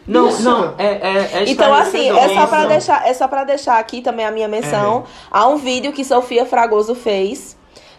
[0.06, 0.42] Não, Bicha.
[0.42, 2.68] não, é, é, é Então, assim, é só, pra Isso.
[2.68, 5.04] deixar, é só pra deixar aqui também a minha menção.
[5.30, 7.56] Há um vídeo que Sofia Fragoso fez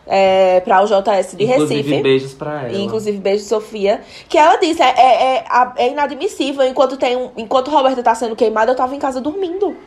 [0.07, 2.01] é, pra o JS de Inclusive, Recife.
[2.03, 2.77] beijos pra ela.
[2.77, 4.01] Inclusive, beijo, Sofia.
[4.27, 6.65] Que ela disse: é, é, é, a- é inadmissível.
[6.65, 9.77] Enquanto, tem um, enquanto Roberta tá sendo queimada, eu tava em casa dormindo.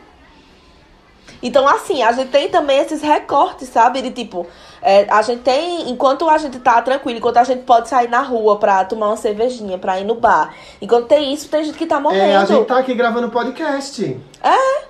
[1.45, 4.01] Então, assim, a gente tem também esses recortes, sabe?
[4.01, 4.47] De tipo,
[4.81, 5.91] é, a gente tem.
[5.91, 9.15] Enquanto a gente tá tranquilo, enquanto a gente pode sair na rua pra tomar uma
[9.15, 10.55] cervejinha, pra ir no bar.
[10.81, 12.23] Enquanto tem isso, tem gente que tá morrendo.
[12.23, 14.19] É, a gente tá aqui gravando podcast.
[14.43, 14.85] É.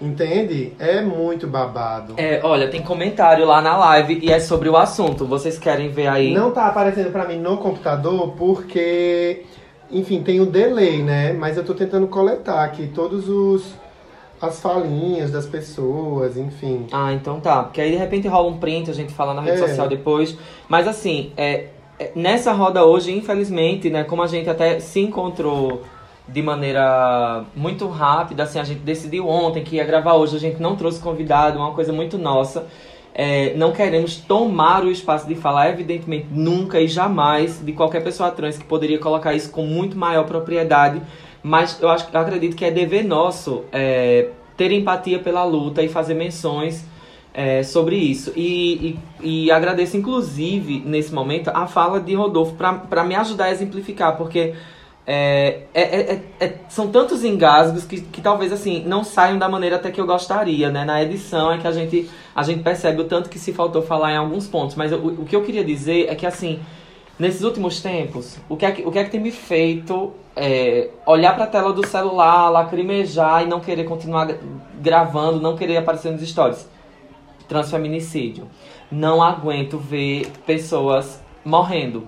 [0.00, 0.74] Entende?
[0.78, 2.14] É muito babado.
[2.18, 5.26] É, olha, tem comentário lá na live e é sobre o assunto.
[5.26, 6.32] Vocês querem ver aí?
[6.32, 9.44] Não tá aparecendo pra mim no computador porque,
[9.90, 11.32] enfim, tem o delay, né?
[11.32, 13.74] Mas eu tô tentando coletar aqui todos os
[14.40, 16.86] as falinhas das pessoas, enfim.
[16.92, 17.62] Ah, então tá.
[17.64, 19.66] Porque aí de repente rola um print, a gente fala na rede É.
[19.66, 20.36] social depois.
[20.68, 21.66] Mas assim, é,
[21.98, 25.82] é, nessa roda hoje, infelizmente, né, como a gente até se encontrou
[26.26, 30.60] de maneira muito rápida, assim, a gente decidiu ontem que ia gravar hoje, a gente
[30.60, 32.66] não trouxe convidado, uma coisa muito nossa.
[33.14, 38.30] É, não queremos tomar o espaço de falar, evidentemente, nunca e jamais, de qualquer pessoa
[38.30, 41.02] trans que poderia colocar isso com muito maior propriedade.
[41.48, 45.88] Mas eu, acho, eu acredito que é dever nosso é, ter empatia pela luta e
[45.88, 46.84] fazer menções
[47.32, 48.32] é, sobre isso.
[48.36, 53.50] E, e, e agradeço, inclusive, nesse momento, a fala de Rodolfo para me ajudar a
[53.50, 54.52] exemplificar, porque
[55.06, 59.76] é, é, é- é- são tantos engasgos que, que talvez assim não saiam da maneira
[59.76, 60.84] até que eu gostaria, né?
[60.84, 64.12] Na edição é que a gente, a gente percebe o tanto que se faltou falar
[64.12, 64.76] em alguns pontos.
[64.76, 66.60] Mas eu- o que eu queria dizer é que assim,
[67.18, 70.90] nesses últimos tempos, o que é que, o que, é que tem me feito é,
[71.04, 74.38] olhar pra tela do celular, lacrimejar e não querer continuar gra-
[74.80, 76.68] gravando, não querer aparecer nos stories?
[77.48, 78.46] Transfeminicídio.
[78.90, 82.06] Não aguento ver pessoas morrendo.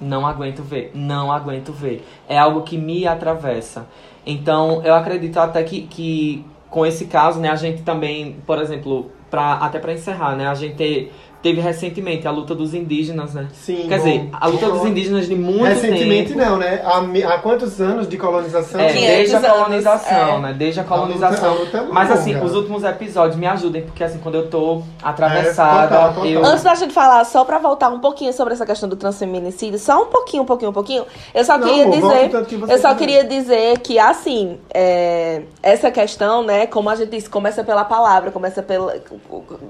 [0.00, 2.06] Não aguento ver, não aguento ver.
[2.28, 3.86] É algo que me atravessa.
[4.26, 9.10] Então, eu acredito até que, que com esse caso, né, a gente também, por exemplo,
[9.30, 11.10] pra, até para encerrar, né, a gente
[11.46, 13.46] teve recentemente a luta dos indígenas, né?
[13.52, 13.86] Sim.
[13.88, 14.04] Quer bom.
[14.04, 16.44] dizer, a luta dos indígenas de muito Recentemente tempo.
[16.44, 16.82] não, né?
[16.84, 18.80] Há, há quantos anos de colonização?
[18.80, 20.40] É, 500 desde a anos, colonização, é.
[20.40, 20.52] né?
[20.58, 21.50] Desde a A luta- colonização.
[21.50, 24.82] a luta é Mas assim, os últimos episódios me ajudem, porque assim, quando eu tô
[25.00, 26.26] atravessada, É, total, total.
[26.26, 26.44] eu.
[26.44, 30.02] Antes da gente falar, só pra voltar um pouquinho sobre essa questão do transfeminicídio, só
[30.02, 32.44] um pouquinho, um pouquinho, um pouquinho, eu só Não, queria dizer.
[32.46, 37.30] que Eu só queria dizer que, assim, é, essa questão, né, como a gente disse,
[37.30, 38.96] começa pela palavra, começa pela.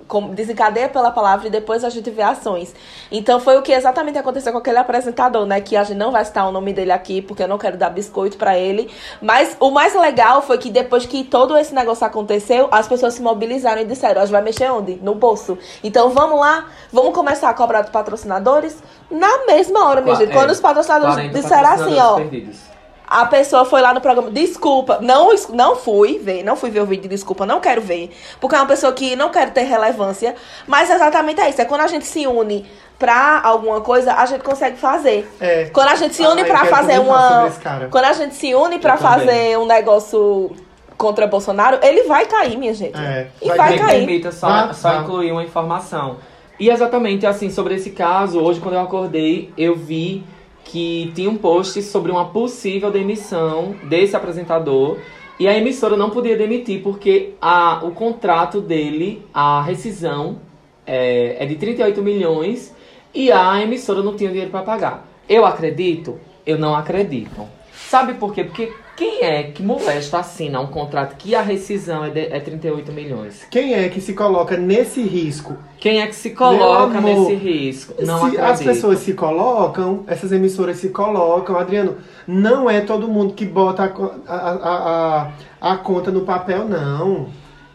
[0.08, 2.74] com- desencadeia pela palavra e depois a gente vê ações.
[3.10, 5.60] Então foi o que exatamente aconteceu com aquele apresentador, né?
[5.60, 7.90] Que a gente não vai citar o nome dele aqui, porque eu não quero dar
[7.90, 8.90] biscoito pra ele.
[9.20, 13.22] Mas o mais legal foi que depois que todo esse negócio aconteceu, as pessoas se
[13.22, 14.96] mobilizaram e disseram: a gente vai mexer onde?
[15.02, 15.58] No bolso.
[15.82, 20.32] Então vamos lá, vamos começar a cobrar dos patrocinadores na mesma hora, minha Qua- gente.
[20.32, 21.84] Quando é, os patrocinadores 40 disseram assim, ó.
[21.84, 22.75] patrocinadores perdidos.
[23.08, 26.86] A pessoa foi lá no programa, desculpa, não, não fui ver, não fui ver o
[26.86, 28.10] vídeo de desculpa, não quero ver.
[28.40, 30.34] Porque é uma pessoa que não quer ter relevância.
[30.66, 31.60] Mas exatamente é isso.
[31.60, 32.66] É quando a gente se une
[32.98, 35.30] pra alguma coisa, a gente consegue fazer.
[35.40, 35.66] É.
[35.66, 37.28] Quando a gente se Ah, une eu pra quero fazer uma.
[37.30, 37.88] sobre esse cara.
[37.90, 39.18] Quando a gente se une pra Eu também.
[39.26, 40.56] fazer um negócio
[40.98, 42.98] contra Bolsonaro, ele vai cair, minha gente.
[42.98, 43.98] É, E vai vai, cair.
[44.06, 44.96] permita só, Vá, só vá.
[45.02, 46.16] incluir uma informação.
[46.58, 50.24] E exatamente assim, sobre esse caso, hoje quando eu acordei, eu vi
[50.66, 54.98] que tinha um post sobre uma possível demissão desse apresentador.
[55.38, 60.40] E a emissora não podia demitir porque a, o contrato dele, a rescisão,
[60.86, 62.74] é, é de 38 milhões
[63.14, 65.08] e a emissora não tinha dinheiro para pagar.
[65.28, 66.18] Eu acredito?
[66.44, 67.46] Eu não acredito.
[67.72, 68.44] Sabe por quê?
[68.44, 72.92] Porque quem é que molesta assina um contrato que a rescisão é, de, é 38
[72.92, 73.46] milhões?
[73.50, 75.56] Quem é que se coloca nesse risco?
[75.78, 77.94] Quem é que se coloca amor, nesse risco?
[78.00, 78.42] Não se acredito.
[78.42, 83.84] as pessoas se colocam, essas emissoras se colocam, Adriano, não é todo mundo que bota
[84.26, 85.30] a, a,
[85.60, 87.28] a, a conta no papel, não.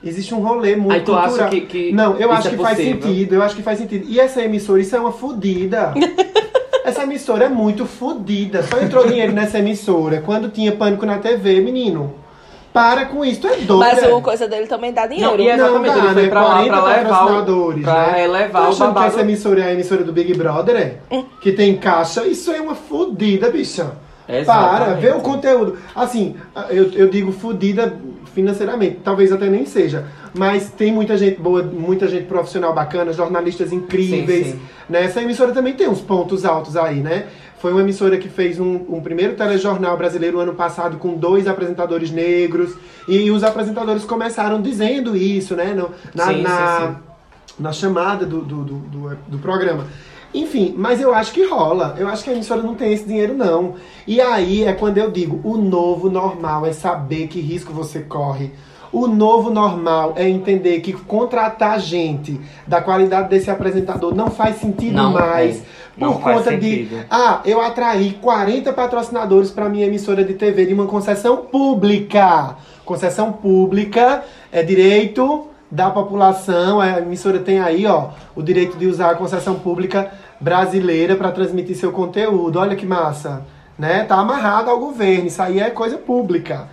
[0.03, 1.49] Existe um rolê muito Aí tu acha cultural.
[1.51, 4.05] que- que Não, eu isso acho é que faz sentido, eu acho que faz sentido.
[4.07, 5.93] E essa emissora, isso é uma fodida.
[6.83, 8.63] essa emissora é muito fodida.
[8.63, 12.15] Só entrou dinheiro nessa emissora quando tinha pânico na TV, menino.
[12.73, 13.77] Para com isso, tu é doido.
[13.79, 15.31] Mas o coisa dele também dá dinheiro.
[15.37, 16.29] Não, e exatamente, Não dá, ele foi né?
[16.29, 18.23] pra lá 40 pra levar o, patrocinadores, pra né?
[18.23, 19.07] elevar Tá o achando que babado.
[19.07, 20.75] essa emissora é a emissora do Big Brother,
[21.09, 21.23] é?
[21.41, 22.25] Que tem caixa?
[22.25, 23.91] Isso é uma fodida, bicha.
[24.28, 25.01] Para, Exatamente.
[25.01, 25.78] vê o conteúdo.
[25.95, 26.36] Assim,
[26.69, 27.93] eu, eu digo fodida
[28.34, 30.05] financeiramente, talvez até nem seja.
[30.34, 34.47] Mas tem muita gente boa, muita gente profissional bacana, jornalistas incríveis.
[34.47, 34.59] Sim, sim.
[34.89, 35.03] Né?
[35.03, 37.26] Essa emissora também tem uns pontos altos aí, né?
[37.59, 42.09] Foi uma emissora que fez um, um primeiro telejornal brasileiro ano passado com dois apresentadores
[42.09, 42.74] negros.
[43.07, 45.74] E os apresentadores começaram dizendo isso, né?
[45.76, 46.95] no- na, Sim, na,
[47.59, 49.86] na chamada do, do, do, do- do programa.
[50.34, 51.95] Enfim, mas eu acho que rola.
[51.97, 53.75] Eu acho que a emissora não tem esse dinheiro, não.
[54.07, 58.51] E aí é quando eu digo: o novo normal é saber que risco você corre.
[58.91, 64.95] O novo normal é entender que contratar gente da qualidade desse apresentador não faz sentido
[64.95, 65.59] Não, mais.
[65.59, 65.82] é.
[65.97, 66.97] Não por conta sentido.
[66.99, 67.05] de.
[67.09, 72.55] Ah, eu atraí 40 patrocinadores para minha emissora de TV de uma concessão pública.
[72.86, 76.82] Concessão pública é direito da população.
[76.82, 80.11] A emissora tem aí, ó, o direito de usar a concessão pública
[80.41, 82.59] brasileira para transmitir seu conteúdo.
[82.59, 83.45] Olha que massa,
[83.77, 84.03] né?
[84.03, 85.27] Tá amarrado ao governo.
[85.27, 86.67] Isso aí é coisa pública.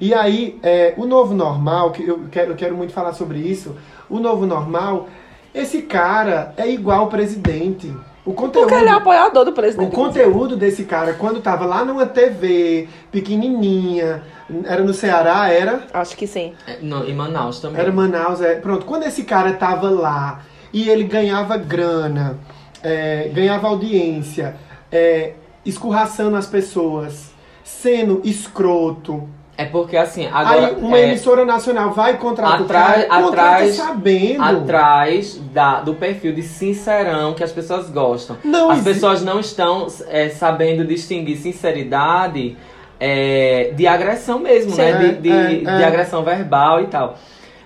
[0.00, 3.74] E aí, é, o novo normal, que eu quero, eu quero muito falar sobre isso.
[4.08, 5.08] O novo normal,
[5.54, 7.92] esse cara é igual ao presidente.
[8.24, 9.86] O conteúdo, Porque ele é apoiador do presidente.
[9.88, 14.22] o conteúdo desse cara, quando tava lá numa TV pequenininha,
[14.64, 15.82] era no Ceará, era?
[15.92, 16.54] Acho que sim.
[16.66, 17.80] É, no- em Manaus também.
[17.80, 18.54] Era Manaus, é.
[18.54, 20.40] Pronto, quando esse cara tava lá
[20.72, 22.38] e ele ganhava grana,
[22.84, 24.56] é, ganhava audiência,
[24.92, 25.32] é,
[25.64, 27.32] escorraçando as pessoas,
[27.64, 29.28] sendo escroto.
[29.56, 30.66] É porque assim, agora.
[30.66, 34.42] Aí uma é, emissora nacional vai contratar o atrás, cara, contrata atrás, sabendo.
[34.42, 38.36] atrás da, do perfil de sincerão que as pessoas gostam.
[38.44, 42.56] Não as pessoas não estão é, sabendo distinguir sinceridade
[42.98, 44.82] é, de agressão mesmo, Sim.
[44.82, 44.92] né?
[44.92, 45.84] De, É, de, é, de é.
[45.84, 47.16] agressão verbal e tal.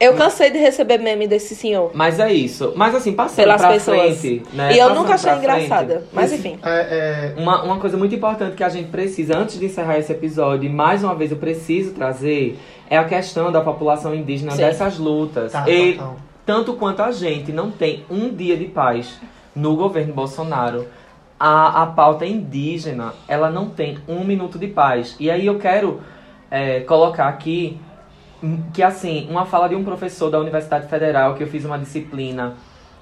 [0.01, 1.91] Eu cansei de receber meme desse senhor.
[1.93, 2.73] Mas é isso.
[2.77, 4.21] Mas assim, passando Pelas pra pessoas.
[4.21, 4.73] frente, né?
[4.73, 6.05] e eu Passando nunca achei frente, engraçada.
[6.13, 6.59] Mas enfim.
[6.63, 10.13] é, é, Uma, uma coisa muito importante que a gente precisa, antes de encerrar esse
[10.13, 14.59] episódio, e mais uma vez eu preciso trazer, é a questão da população indígena Sim.
[14.59, 15.51] dessas lutas.
[15.53, 16.17] tá, E total.
[16.47, 19.19] tanto quanto a gente não tem um dia de paz
[19.55, 20.87] no governo Bolsonaro,
[21.41, 25.17] a, a pauta indígena, ela não tem um minuto de paz.
[25.19, 26.01] E aí eu quero
[26.51, 27.79] é, colocar aqui
[28.73, 32.55] que, assim, uma fala de um professor da Universidade Federal, que eu fiz uma disciplina,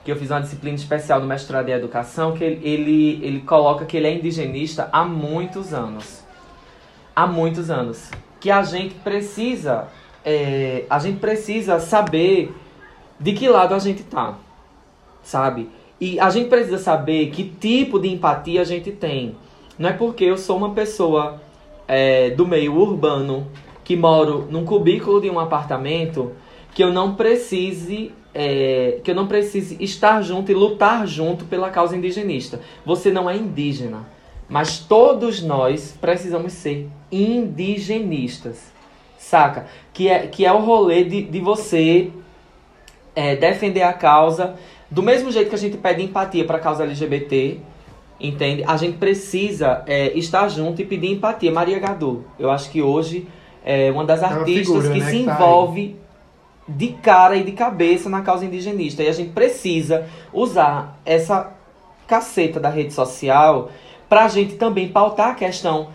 [0.05, 3.84] que eu fiz uma disciplina especial do mestrado em educação, que ele, ele, ele coloca
[3.84, 6.24] que ele é indigenista há muitos anos.
[7.14, 8.11] Há muitos anos.
[8.41, 9.89] Que a gente precisa,
[10.24, 12.55] é, a gente precisa saber
[13.18, 14.37] de que lado a gente tá,
[15.22, 15.68] sabe?
[16.01, 19.34] E a gente precisa saber que tipo de empatia a gente tem.
[19.78, 21.41] Não é porque eu sou uma pessoa
[21.89, 23.47] é, do meio urbano
[23.87, 26.32] que moro num cubículo de um apartamento
[26.74, 31.70] que eu não precise é, que eu não precise estar junto e lutar junto pela
[31.70, 32.61] causa indigenista.
[32.84, 34.05] Você não é indígena,
[34.49, 38.72] mas todos nós precisamos ser indigenistas,
[39.16, 39.68] saca?
[39.95, 42.11] Que é, que é o rolê de, de você
[43.14, 44.57] é, defender a causa
[44.91, 47.61] do mesmo jeito que a gente pede empatia para a causa LGBT,
[48.20, 48.64] entende?
[48.66, 51.53] A gente precisa é, estar junto e pedir empatia.
[51.53, 53.28] Maria Gadu, eu acho que hoje
[53.67, 55.37] é uma das É uma artistas figura, que né, se que tá aí.
[55.37, 55.97] envolve
[56.69, 59.03] de cara e de cabeça na causa indigenista.
[59.03, 61.53] E a gente precisa usar essa
[62.07, 63.69] caceta da rede social
[64.09, 65.89] pra gente também pautar a questão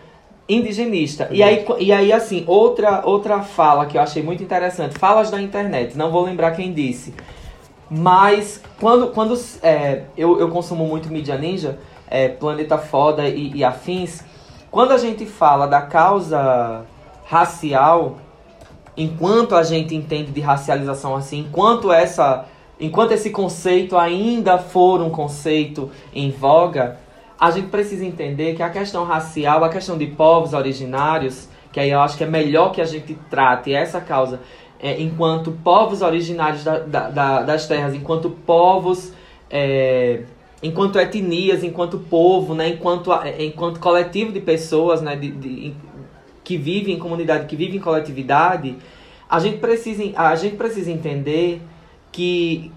[0.47, 1.29] indigenista.
[1.31, 5.41] E aí, e aí, assim, outra, outra fala que eu achei muito interessante, falas da
[5.41, 7.13] internet, não vou lembrar quem disse.
[7.89, 13.63] Mas quando, quando é, eu, eu consumo muito mídia ninja, é, Planeta Foda e, e
[13.63, 14.23] afins,
[14.69, 16.85] quando a gente fala da causa
[17.31, 18.17] racial,
[18.97, 22.43] enquanto a gente entende de racialização assim, enquanto essa,
[22.77, 26.97] enquanto esse conceito ainda for um conceito em voga,
[27.39, 31.89] a gente precisa entender que a questão racial, a questão de povos originários, que aí
[31.89, 34.41] eu acho que é melhor que a gente trate essa causa
[34.77, 39.13] é, enquanto povos originários da, da- da- das terras, enquanto povos,
[39.49, 40.23] é,
[40.61, 45.73] enquanto etnias, enquanto povo, né, enquanto, a- enquanto coletivo de pessoas né, de, de-
[46.43, 48.75] que vivem em comunidade, que vivem em coletividade,
[49.29, 51.61] a gente precisa, a gente precisa entender
[52.11, 52.71] que,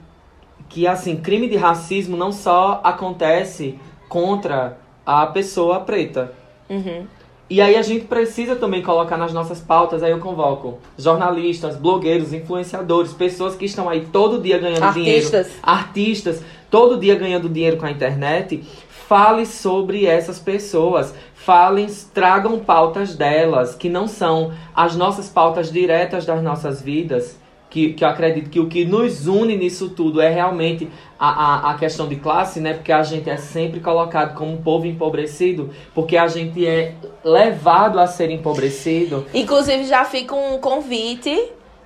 [0.68, 6.32] que assim, crime de racismo não só acontece contra a pessoa preta.
[6.70, 7.06] Uhum.
[7.48, 12.32] E aí a gente precisa também colocar nas nossas pautas, aí eu convoco jornalistas, blogueiros,
[12.32, 15.46] influenciadores, pessoas que estão aí todo dia ganhando Artistas.
[15.46, 15.62] dinheiro.
[15.62, 18.64] Artistas, todo dia ganhando dinheiro com a internet.
[19.08, 21.14] Fale sobre essas pessoas.
[21.34, 27.38] Falem, tragam pautas delas, que não são as nossas pautas diretas das nossas vidas.
[27.70, 30.88] Que, que eu acredito que o que nos une nisso tudo é realmente
[31.18, 32.72] a, a, a questão de classe, né?
[32.74, 36.92] Porque a gente é sempre colocado como um povo empobrecido, porque a gente é
[37.24, 39.26] levado a ser empobrecido.
[39.34, 41.36] Inclusive, já fica um convite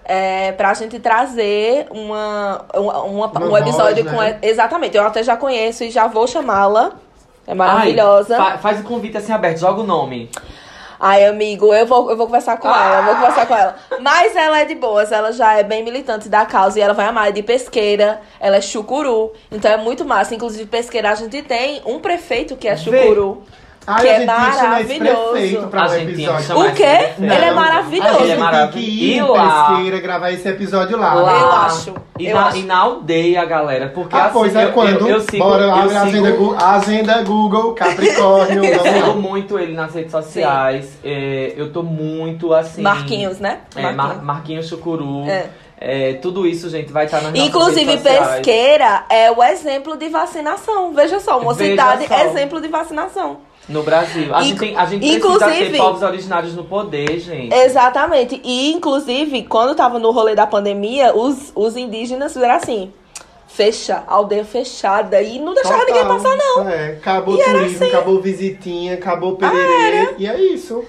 [0.05, 4.21] é, pra gente trazer uma, uma, uma- Uma um episódio voz, com.
[4.21, 4.39] né?
[4.43, 6.93] Exatamente, eu até já conheço e já vou chamá-la
[7.49, 8.37] É maravilhosa.
[8.41, 10.31] Ai, fa- faz o convite assim aberto, joga o nome.
[11.01, 13.77] Ai, amigo, eu vou, eu vou conversar com ela, eu vou conversar com ela.
[14.01, 17.07] Mas ela é de boas, ela já é bem militante da causa e ela vai
[17.07, 17.29] amar.
[17.29, 20.35] É de pesqueira, ela é chucuru, então é muito massa.
[20.35, 22.81] Inclusive, pesqueira, a gente tem um prefeito que é Vê.
[23.89, 25.69] Ai, que é maravilhoso.
[25.69, 26.71] pra A um gente tinha que episódio.
[26.71, 26.83] O quê?
[27.19, 28.09] Ele é Não, maravilhoso.
[28.09, 28.73] A gente Ele é tem maravilhoso.
[28.73, 29.67] que ir E em lá?
[29.69, 31.15] pesqueira gravar esse episódio lá.
[31.15, 31.33] Lá.
[31.41, 32.57] Eu acho, E, eu na, acho.
[32.59, 33.89] e na aldeia, galera.
[33.95, 34.89] Porque Ah, assim, pois é, eu, quando?
[35.01, 39.15] Eu, eu sigo, Bora, eu abre a sigo- agenda, a agenda Google, Capricórnio, Eu sigo
[39.19, 40.99] muito ele nas redes sociais.
[41.05, 42.83] é, eu tô muito assim.
[42.83, 43.59] Marquinhos, né?
[43.75, 44.25] É, Mar- Marquinhos.
[44.25, 45.25] Marquinhos Chucuru.
[45.29, 45.47] É.
[45.81, 50.93] É, tudo isso, gente, vai estar nas nossas Inclusive, pesqueira é o exemplo de vacinação.
[50.93, 52.15] Veja só, uma Veja cidade só.
[52.19, 53.39] exemplo de vacinação.
[53.69, 54.35] No Brasil.
[54.35, 57.55] A, Inc- gente, tem, a gente precisa ter povos originários no poder, gente.
[57.55, 58.41] Exatamente.
[58.43, 62.91] E, inclusive, quando tava no rolê da pandemia, os, os indígenas fizeram assim:
[63.47, 65.21] fecha, aldeia fechada.
[65.21, 65.95] E não deixava Total.
[65.95, 66.69] ninguém passar, não.
[66.69, 67.87] É, acabou E turismo, assim.
[67.95, 70.15] acabou visitinha, acabou o pererê.
[70.19, 70.83] E é isso.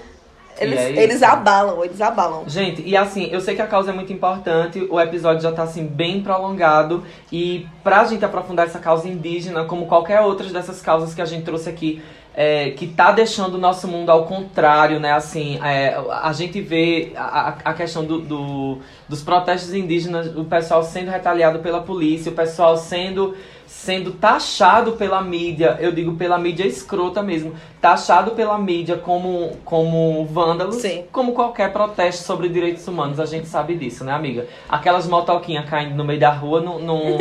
[0.58, 1.00] Eles, é isso.
[1.00, 2.44] eles abalam, eles abalam.
[2.46, 5.62] Gente, e assim, eu sei que a causa é muito importante, o episódio já tá
[5.62, 7.02] assim bem prolongado
[7.32, 11.44] e pra gente aprofundar essa causa indígena, como qualquer outra dessas causas que a gente
[11.44, 12.02] trouxe aqui,
[12.34, 15.12] é, que tá deixando o nosso mundo ao contrário, né?
[15.12, 18.78] Assim, é, a gente vê a, a- a questão do, do-
[19.08, 23.34] dos protestos indígenas, o pessoal sendo retaliado pela polícia, o pessoal sendo
[23.66, 30.24] sendo taxado pela mídia, eu digo pela mídia escrota mesmo, taxado pela mídia como, como
[30.26, 31.04] vândalos, Sim.
[31.12, 34.48] como qualquer protesto sobre direitos humanos, a gente sabe disso, né, amiga?
[34.68, 37.00] Aquelas motoquinhas caindo no meio da rua não, não,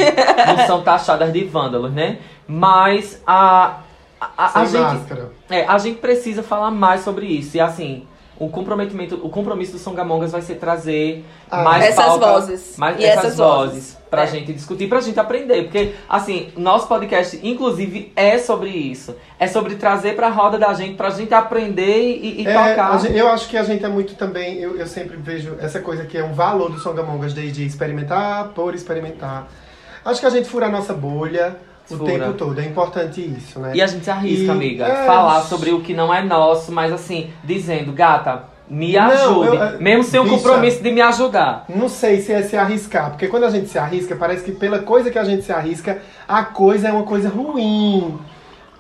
[0.48, 2.18] não são taxadas de vândalos, né?
[2.48, 3.82] Mas a,
[4.20, 4.82] a, a, gente.
[4.82, 5.32] máscara.
[5.50, 7.58] É, a gente precisa falar mais sobre isso.
[7.58, 8.06] E assim,
[8.38, 11.62] o comprometimento, o compromisso do Songamongas vai ser trazer Ah.
[11.64, 12.78] mais Essas pauta, vozes.
[12.78, 13.98] mais E essas, essas vozes, vozes.
[14.10, 14.28] pra É.
[14.28, 15.64] gente discutir, pra gente aprender.
[15.64, 19.14] Porque, assim, nosso podcast, inclusive, é sobre isso.
[19.38, 22.98] É sobre trazer pra roda da gente, pra gente aprender e, e É, tocar.
[23.00, 24.58] gente- eu acho que a gente é muito também.
[24.60, 28.74] Eu, eu sempre vejo essa coisa que é um valor do Songamongas desde experimentar por
[28.74, 29.48] experimentar.
[30.06, 31.58] Acho que a gente fura a nossa bolha
[31.96, 32.60] o tempo todo.
[32.60, 33.72] É importante isso, né?
[33.76, 34.86] E a gente se arrisca, E- amiga.
[34.86, 39.56] é, falar sobre o que não é nosso, mas assim, dizendo, gata, me Não, ajude.
[39.58, 40.36] eu- mesmo sem o bicha.
[40.36, 41.66] compromisso de me ajudar.
[41.68, 44.80] Não sei se é se arriscar, porque quando a gente se arrisca, parece que pela
[44.80, 48.18] coisa que a gente se arrisca, a coisa é uma coisa ruim.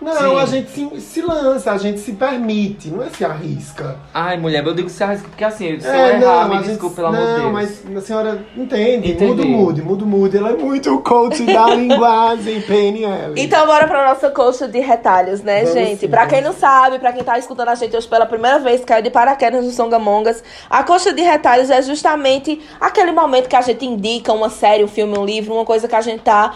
[0.02, 0.38] Não, Sim.
[0.39, 3.97] a gente se, se lança, a gente se permite, não é se arrisca.
[4.14, 6.70] Ai, mulher, eu digo se arrisca, porque assim, se eu É, errar, me a gente-
[6.70, 7.52] desculpe, pelo amor de Não, Deus.
[7.52, 9.26] mas a senhora entende, Entendi.
[9.26, 10.38] muda o mood, muda o mood.
[10.38, 13.34] Ela é muito coach da linguagem, PNL.
[13.36, 16.00] Então bora pra nossa coxa de retalhos, né, Vamos gente?
[16.00, 18.86] sim, pra quem não sabe, pra quem tá escutando a gente hoje pela primeira vez,
[18.86, 23.62] caiu de paraquedas no Songamongas, a coxa de retalhos é justamente aquele momento que a
[23.62, 26.54] gente indica uma série, um filme, um livro, uma coisa que a gente tá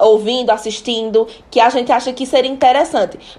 [0.00, 2.71] ouvindo, assistindo, que a gente acha que seria interessante.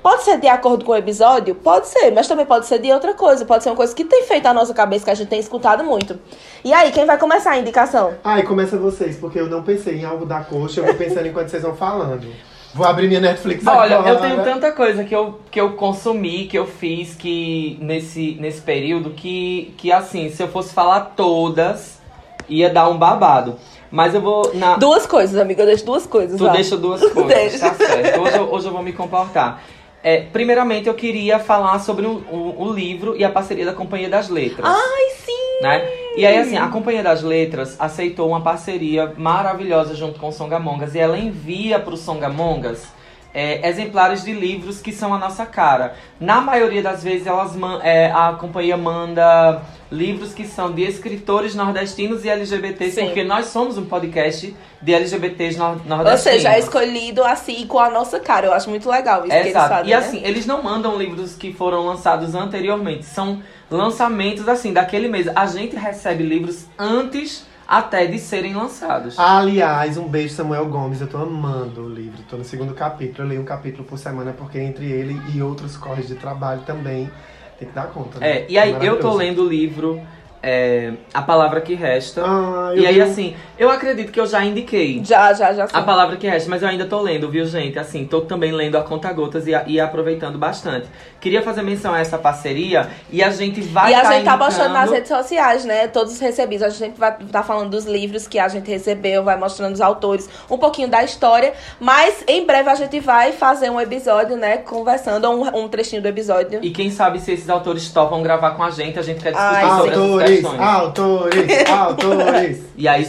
[0.02, 1.56] Pode ser de acordo com o episódio?
[1.56, 3.46] Pode ser, mas também pode ser de outra coisa.
[3.46, 5.84] Pode ser uma coisa que tem feito a nossa cabeça, que a gente tem escutado
[5.84, 6.20] muito.
[6.64, 8.14] E aí, quem vai começar a indicação?
[8.24, 11.50] Ai, começa vocês, porque eu não pensei em algo da coxa, eu vou pensando enquanto
[11.50, 12.28] vocês vão falando.
[12.74, 14.10] Vou abrir minha Netflix Olha, agora.
[14.10, 18.62] eu tenho tanta coisa que eu, que eu consumi, que eu fiz que nesse, nesse
[18.62, 22.02] período, que, que assim, se eu fosse falar todas,
[22.50, 23.58] ia dar um babado.
[23.94, 24.56] Mas eu vou.
[24.56, 26.36] Na, Duas coisas, amiga, eu deixo duas coisas.
[26.36, 26.56] Tu vai.
[26.56, 28.22] deixa duas coisas, tá certo.
[28.22, 29.62] Hoje eu, hoje eu vou me comportar.
[30.02, 34.10] É, primeiramente, eu queria falar sobre o, o, o livro e a parceria da Companhia
[34.10, 34.66] das Letras.
[34.68, 35.62] Ai, sim!
[35.62, 35.88] né?
[36.18, 40.96] E aí, assim, a Companhia das Letras aceitou uma parceria maravilhosa junto com o Songamongas
[40.96, 42.88] e ela envia para o Songamongas
[43.34, 45.96] é, exemplares de livros que são a nossa cara.
[46.20, 49.62] Na maioria das vezes, elas é, a companhia manda
[49.92, 53.06] livros que são de escritores nordestinos e LGBTs, Sim.
[53.06, 56.22] porque nós somos um podcast de LGBTs nor- Ou nordestinos.
[56.22, 58.48] seja, é escolhido assim com a nossa cara.
[58.48, 59.70] Eu acho muito legal isso que eles Exato.
[59.70, 59.88] fazem.
[59.88, 59.96] E né?
[59.96, 63.06] assim, eles não mandam livros que foram lançados anteriormente.
[63.06, 65.28] São lançamentos, assim, daquele mês.
[65.36, 69.18] A gente recebe livros antes até de serem lançados.
[69.18, 71.02] Aliás, um beijo, Samuel Gomes.
[71.02, 72.22] Eu tô amando o livro.
[72.30, 73.24] Tô no segundo capítulo.
[73.24, 77.10] Eu leio um capítulo por semana, porque entre ele e outros corres de trabalho também
[77.58, 78.20] tem que dar conta.
[78.20, 78.30] né?
[78.30, 80.02] É, e aí eu tô lendo o livro
[80.44, 82.22] é, A Palavra Que Resta.
[82.26, 85.02] Ah, e aí, vi- assim, eu acredito que eu já indiquei.
[85.04, 85.68] Já, já, já.
[85.68, 85.74] sim.
[85.74, 87.80] A palavra que resta, mas eu ainda tô lendo, viu, gente?
[87.80, 90.88] Assim, tô também lendo a conta gotas e, a- e aproveitando bastante.
[91.22, 94.38] Queria fazer menção a essa parceria e a gente vai e a tá gente tá
[94.38, 95.88] postando indicando- nas redes sociais, né?
[95.88, 96.64] Todos os recebidos.
[96.64, 99.80] A gente sempre vai estar falando dos livros que a gente recebeu, vai mostrando os
[99.82, 101.54] autores, um pouquinho da história.
[101.80, 104.58] Mas em breve a gente vai fazer um episódio, né?
[104.58, 106.60] Conversando, ou um, um trechinho do episódio.
[106.62, 109.56] E quem sabe se esses autores topam gravar com a gente, a gente quer discutir
[109.56, 112.60] Ai, sobre essas Autores, autores, autores.
[112.78, 113.08] E aí,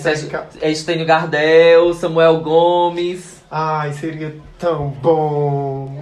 [0.60, 3.42] é Estênio Gardel, Samuel Gomes.
[3.50, 6.00] Ai, seria tão bom.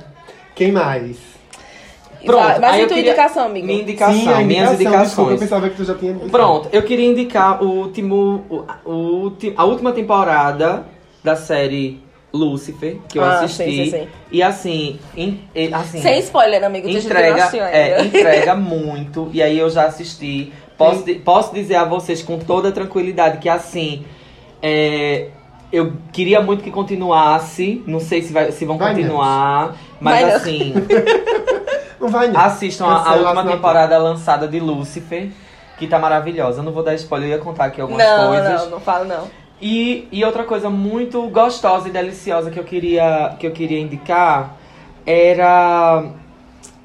[0.55, 1.17] Quem mais?
[2.25, 3.67] Pronto, Mas aí e eu tua queria- indicação, amigo?
[3.67, 5.07] Minha indicação, Sim, a minhas indicação, indicações.
[5.09, 6.15] Desculpa, eu pensava que tu já tinha.
[6.15, 10.85] Pronto, eu queria indicar o último, o, o a última temporada
[11.25, 12.01] da série
[12.33, 13.65] Lucifer, que eu Ah, assisti.
[13.65, 14.09] sim, sim, sim.
[14.31, 16.89] E assim, e, assim Sem spoiler, amigo.
[16.89, 19.29] entrega, é, entrega muito.
[19.33, 20.53] E aí eu já assisti.
[20.91, 24.05] Posso, posso dizer a vocês com toda tranquilidade que assim.
[24.63, 25.29] é,
[25.73, 27.83] eu queria muito que continuasse.
[27.87, 29.75] Não sei se, vai, se vão Vai continuar.
[30.01, 30.75] Mas Vai assim.
[31.99, 32.41] Não vai, não.
[32.41, 35.31] Assistam a, a última temporada lançada de Lucifer,
[35.79, 36.59] que tá maravilhosa.
[36.59, 38.63] Eu não vou dar spoiler, eu ia contar aqui algumas Não, coisas.
[38.63, 39.29] não, não falo não.
[39.61, 44.57] E, e outra coisa muito gostosa e deliciosa que eu queria, que eu queria indicar
[45.07, 46.05] era.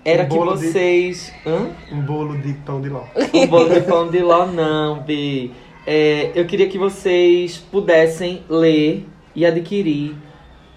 [0.10, 1.34] Era Um que bolo de- vocês.
[1.46, 1.68] Hã?
[1.92, 3.04] Um bolo de pão de ló.
[3.34, 5.52] Um bolo de pão de ló, não, Bi.
[5.86, 9.06] É, eu queria que vocês pudessem ler
[9.36, 10.16] e adquirir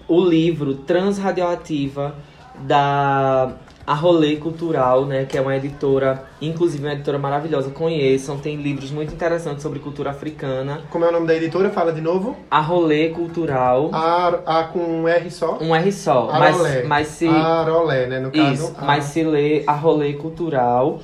[0.07, 2.15] o livro Transradioativa
[2.59, 3.53] da
[3.91, 5.25] Arrolê Cultural, né?
[5.25, 7.69] Que é uma editora, inclusive uma editora maravilhosa.
[7.71, 10.81] Conheçam, tem livros muito interessantes sobre cultura africana.
[10.89, 11.69] Como é o nome da editora?
[11.69, 12.37] Fala de novo.
[12.49, 13.89] Arrolê Cultural.
[13.93, 15.57] A, a com um R só?
[15.61, 16.29] Um R só.
[16.29, 16.77] Arolé.
[16.79, 17.27] Mas, mas se.
[17.27, 18.19] Arolé, né?
[18.19, 18.53] No caso.
[18.53, 20.99] Isso, a- mas se lê a rolê cultural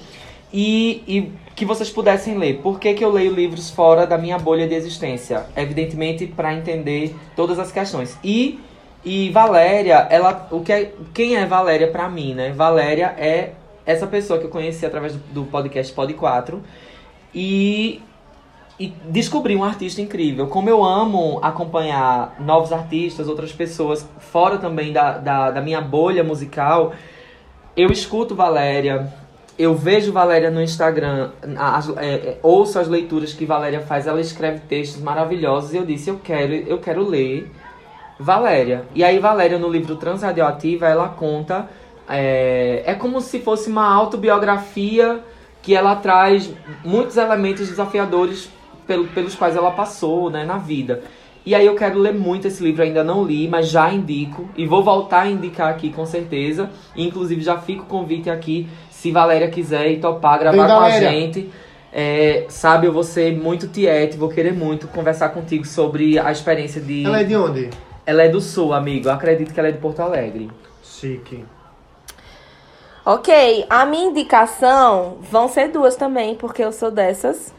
[0.53, 2.59] e, e que vocês pudessem ler.
[2.61, 5.45] Por que, que eu leio livros fora da minha bolha de existência?
[5.55, 8.17] Evidentemente, para entender todas as questões.
[8.23, 8.59] E,
[9.03, 12.51] e Valéria, ela, o que é, quem é Valéria para mim, né?
[12.51, 13.53] Valéria é
[13.85, 16.61] essa pessoa que eu conheci através do, podcast Pod 4
[17.33, 18.01] e
[18.79, 20.45] e descobri um artista incrível.
[20.47, 26.23] Como eu amo acompanhar novos artistas, outras pessoas, fora também da, da, da minha bolha
[26.23, 26.93] musical,
[27.75, 29.11] eu escuto Valéria,
[29.57, 34.21] eu vejo Valéria no Instagram, as- é, é, ouço as leituras que Valéria faz, ela
[34.21, 37.51] escreve textos maravilhosos e eu disse, eu quero, eu quero ler
[38.19, 38.85] Valéria.
[38.95, 41.67] E aí Valéria, no livro Transradioativa, ela conta.
[42.09, 45.19] É, é como se fosse uma autobiografia
[45.61, 46.49] que ela traz
[46.85, 48.49] muitos elementos desafiadores
[48.85, 51.01] pelo- pelos quais ela passou né, na vida.
[51.45, 54.49] E aí eu quero ler muito esse livro, ainda não li, mas já indico.
[54.57, 56.69] E vou voltar a indicar aqui com certeza.
[56.95, 61.49] Inclusive já fica o convite aqui, se Valéria quiser ir topar, gravar com a gente.
[61.93, 66.81] É, sabe, eu vou ser muito tiete, vou querer muito conversar contigo sobre a experiência
[66.81, 67.05] de.
[67.05, 67.69] Ela é de onde?
[68.07, 69.09] Ela é do sul, amigo.
[69.09, 70.49] Eu acredito que ela é de Porto Alegre.
[70.81, 71.43] Chique.
[73.05, 77.53] Ok, a minha indicação vão ser duas também, porque eu sou dessas.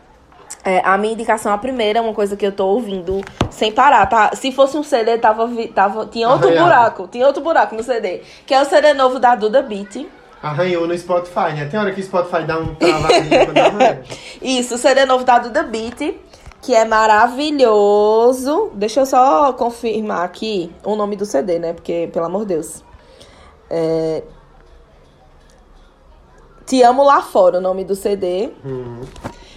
[0.65, 3.21] É, a minha indicação, a primeira, é uma coisa que eu tô ouvindo
[3.51, 4.31] sem parar, tá?
[4.35, 6.67] Se fosse um CD, tava, tava, tinha outro Arranhado.
[6.67, 8.23] buraco, tinha outro buraco no CD.
[8.47, 10.07] Que é o CD novo da Duda Beat.
[10.43, 11.67] Arranhou no Spotify, né?
[11.71, 14.03] Tem hora que o Spotify dá um travadinho quando arranha.
[14.41, 16.15] Isso, o CD novo da Duda Beat,
[16.69, 18.71] que é maravilhoso.
[18.75, 21.73] Deixa eu só confirmar aqui o nome do CD, né?
[21.73, 22.85] Porque, pelo amor de Deus.
[23.71, 24.23] É...
[26.67, 28.51] Te Amo Lá Fora, o nome do CD.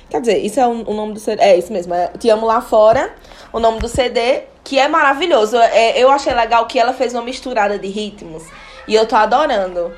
[0.09, 1.43] Quer dizer, isso é o, o nome do CD.
[1.43, 3.13] É isso mesmo, é Te Amo Lá Fora,
[3.51, 5.57] o nome do CD, que é maravilhoso.
[5.57, 8.43] É, eu achei legal que ela fez uma misturada de ritmos.
[8.87, 9.91] E eu tô adorando.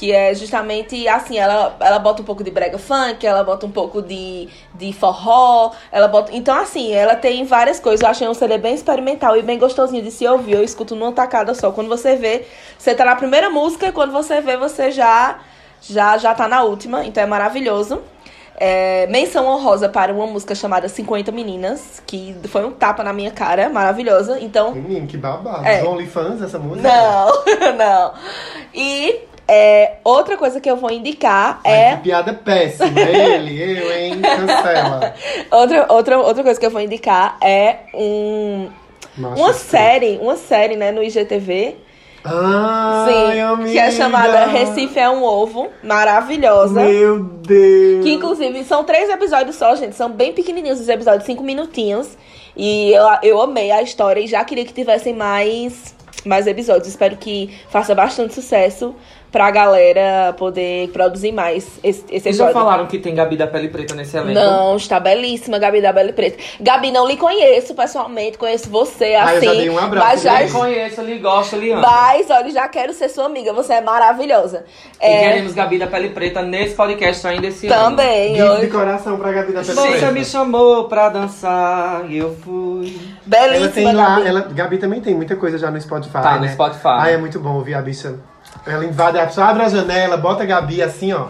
[0.00, 3.70] Que é justamente assim, ela, ela bota um pouco de brega funk, ela bota um
[3.70, 6.34] pouco de, de forró, ela bota.
[6.34, 8.00] Então, assim, ela tem várias coisas.
[8.00, 10.54] Eu achei um CD bem experimental e bem gostosinho de se ouvir.
[10.54, 11.70] Eu escuto numa tacada só.
[11.70, 12.46] Quando você vê,
[12.78, 15.40] você tá na primeira música, e quando você vê, você já,
[15.82, 17.04] já, já tá na última.
[17.04, 18.00] Então é maravilhoso.
[18.56, 23.30] É, menção honrosa para uma música chamada 50 Meninas, que foi um tapa na minha
[23.30, 24.40] cara, maravilhosa.
[24.40, 25.66] Então, Menino, que babado.
[25.66, 25.84] É.
[25.84, 26.88] OnlyFans essa música?
[26.88, 27.32] não,
[27.76, 28.14] não.
[28.72, 31.96] E é, outra coisa que eu vou indicar Ai, é.
[31.96, 33.00] que piada péssima.
[33.00, 34.20] Ele, eu, hein?
[34.20, 35.14] Cancela.
[35.50, 38.68] Outra, outra, outra coisa que eu vou indicar é um,
[39.18, 41.76] Macho uma série, uma série, né, no IGTV.
[42.24, 43.70] Ai, Sim, amiga.
[43.72, 46.82] que é chamada Recife é um Ovo, maravilhosa.
[46.82, 48.04] Meu Deus.
[48.04, 49.96] Que inclusive são três episódios só, gente.
[49.96, 52.16] São bem pequenininhos os episódios, cinco minutinhos.
[52.56, 55.94] E eu, eu amei a história e já queria que tivessem mais,
[56.24, 56.86] mais episódios.
[56.88, 58.94] Espero que faça bastante sucesso
[59.32, 63.68] pra galera poder produzir mais esse, esse Vocês já falaram que tem Gabi da Pele
[63.68, 64.32] Preta nesse elenco?
[64.34, 66.36] Não, está belíssima, Gabi da Bela Preta.
[66.60, 69.46] Gabi, não lhe conheço pessoalmente, conheço você Ah, eu assim.
[69.46, 71.82] já dei um abraço mas já, Eu conheço, ele gosta, ele ama.
[71.82, 74.64] mas, olha, já quero ser sua amiga, você é maravilhosa.
[75.00, 77.84] E É, queremos Gabi da Pele Preta nesse podcast ainda esse ano.
[77.96, 80.10] também, Gift de coração pra Gabi da Pele Você Preta.
[80.12, 82.98] me chamou pra dançar e eu fui.
[83.32, 84.26] Ela belíssima, tem lá, Gabi.
[84.26, 86.46] ela, Gabi também tem muita coisa já no Spotify, Tá, né?
[86.46, 86.80] no Spotify.
[86.98, 88.16] Ai, é muito bom ouvir a bicha.
[88.66, 91.26] Ela invade, a pessoa abre a janela, bota a Gabi assim, ó.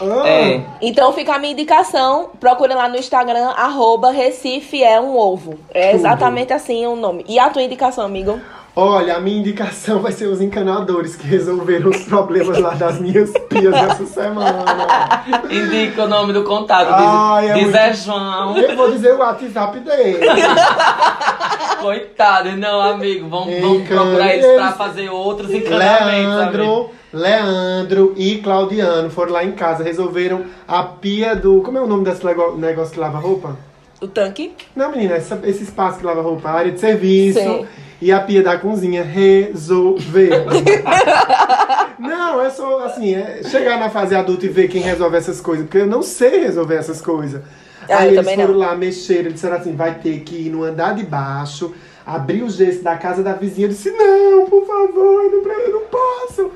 [0.00, 0.60] Ah, É.
[0.80, 2.30] Então fica a minha indicação.
[2.38, 5.58] Procure lá no Instagram, arroba Recife é um ovo.
[5.72, 6.00] É Tudo.
[6.00, 7.24] exatamente assim o nome.
[7.28, 8.40] E a tua indicação, amigo?
[8.78, 13.30] Olha, a minha indicação vai ser os encanadores que resolveram os problemas lá das minhas
[13.48, 15.24] pias essa semana.
[15.50, 16.88] Indica o nome do contato.
[16.92, 18.58] Ai, Diz, é diz muito- é João.
[18.58, 20.18] Eu vou dizer o WhatsApp dele.
[21.80, 23.28] Coitado, não, amigo.
[23.30, 26.56] Vamos, vamos procurar eles pra fazer outros encanamentos, amigo.
[26.58, 31.62] Leandro, Leandro e Claudiano foram lá em casa, resolveram a pia do.
[31.62, 33.56] Como é o nome desse negócio que lava roupa?
[34.02, 34.52] O tanque?
[34.74, 37.66] Não, menina, essa- esse espaço que lava roupa, a área de serviço Sim.
[38.00, 40.46] E a pia da cozinha resolveram.
[41.98, 45.64] não, é só assim, é chegar na fase adulta e ver quem resolve essas coisas,
[45.66, 47.42] porque eu não sei resolver essas coisas.
[47.88, 48.58] Ah, Aí eles foram não.
[48.58, 51.72] lá, mexeram, disseram assim, vai ter que ir no andar de baixo,
[52.04, 53.66] abrir o gesso da casa da vizinha.
[53.66, 56.50] Eu disse, não, por favor, eu não, eu não posso.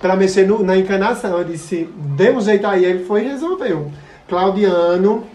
[0.00, 1.36] Pra mexer no- na encanação.
[1.38, 2.84] Eu disse, dê um jeito aí.
[2.84, 3.90] Ele foi e resolveu.
[4.28, 5.26] Claudiano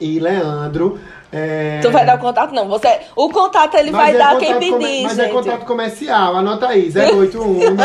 [0.00, 0.98] e Leandro.
[1.32, 2.52] É, Tu vai dar o contato?
[2.52, 2.68] Não.
[2.68, 5.32] Você, o contato ele mas vai é dar quem pedir, Mas é gente.
[5.32, 7.76] contato comercial, anota aí, 0819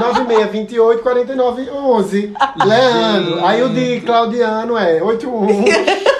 [0.00, 2.32] 9628 4911.
[2.64, 3.44] Leandro.
[3.46, 5.64] Aí o de Claudiano é 81.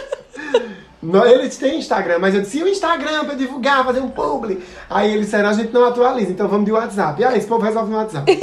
[1.03, 4.61] No- Eles têm Instagram, mas eu disse, e o Instagram pra divulgar, fazer um publi?
[4.91, 7.21] Aí eles disseram, a gente não atualiza, então vamos de WhatsApp.
[7.21, 8.25] E aí, esse povo resolve no WhatsApp.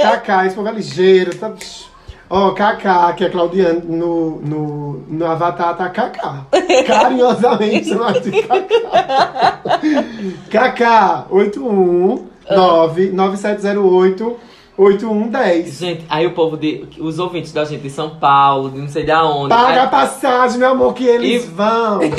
[0.00, 1.50] Kaká, esse povo é ligeiro, tá?
[2.32, 6.46] Ó, Kaká, que é Claudiano, no, no, no Avatar tá Kaká.
[6.86, 9.60] Carinhosamente chamado de Kaká.
[10.48, 14.36] Kaká, 819 9708
[14.84, 15.78] 8110.
[15.78, 16.84] Gente, aí o povo de.
[16.98, 19.48] Os ouvintes da gente de São Paulo, de não sei de aonde.
[19.50, 22.00] Paga a aí- passagem, meu amor, que eles E- vão.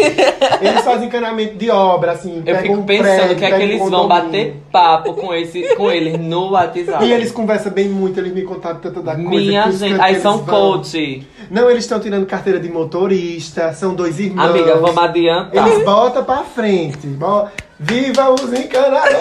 [0.62, 2.44] Eles fazem encanamento de obra, assim.
[2.46, 5.34] Eu fico um pensando prédio, que é que pegam um eles vão bater papo com,
[5.34, 7.04] esse, com eles no WhatsApp.
[7.06, 9.30] E eles conversam bem muito, eles me contaram tanta da coisa.
[9.30, 11.26] Minha gente, aí eles são coach.
[11.50, 14.50] Não, eles estão tirando carteira de motorista, são dois irmãos.
[14.52, 15.68] Amiga, vamos adiantar.
[15.68, 17.08] Eles botam pra frente.
[17.08, 17.48] Bo-
[17.80, 19.12] Viva os encanadores!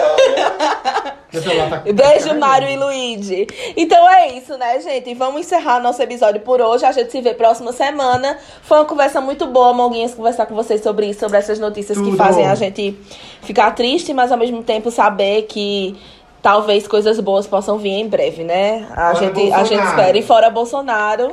[1.31, 2.37] Tá- Beijo.
[2.37, 3.47] Mário e Luigi.
[3.77, 5.13] Então é isso, né, gente?
[5.13, 6.85] Vamos encerrar nosso episódio por hoje.
[6.85, 8.37] A gente se vê próxima semana.
[8.61, 12.03] Foi uma conversa muito boa, Monguinhas, conversar com vocês sobre isso, sobre essas notícias que
[12.03, 12.17] Tudo.
[12.17, 12.97] fazem a gente
[13.41, 15.95] ficar triste, mas ao mesmo tempo saber que
[16.41, 18.87] talvez coisas boas possam vir em breve, né?
[18.91, 20.17] A, Fora gente, a gente espera.
[20.17, 21.31] E fora Bolsonaro.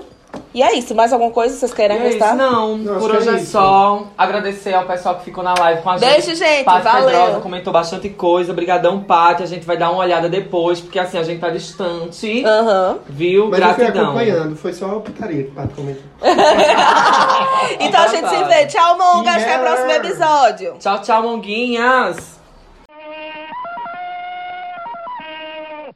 [0.59, 0.93] E é isso.
[0.93, 2.35] Mais alguma coisa que vocês querem é acrescentar?
[2.37, 5.91] não, Não, por hoje é é só agradecer ao pessoal que ficou na live com
[5.91, 6.11] a gente.
[6.11, 7.07] Beijo, gente, Paty valeu.
[7.11, 8.51] Pedrosa comentou bastante coisa.
[8.51, 9.45] Obrigadão, Paty.
[9.45, 12.45] A gente vai dar uma olhada depois, porque assim, a gente tá distante.
[12.45, 12.99] Aham.
[13.09, 13.49] Viu?
[13.51, 14.05] Mas eu fui Gratidão.
[14.07, 16.03] acompanhando, foi só a putaria que o Pato comentou.
[17.81, 18.67] Então a gente se vê.
[18.67, 19.31] Tchau, Monga.
[19.31, 19.63] Até o Yeah.
[19.65, 20.75] próximo episódio.
[20.81, 22.38] Tchau, tchau, monguinhas.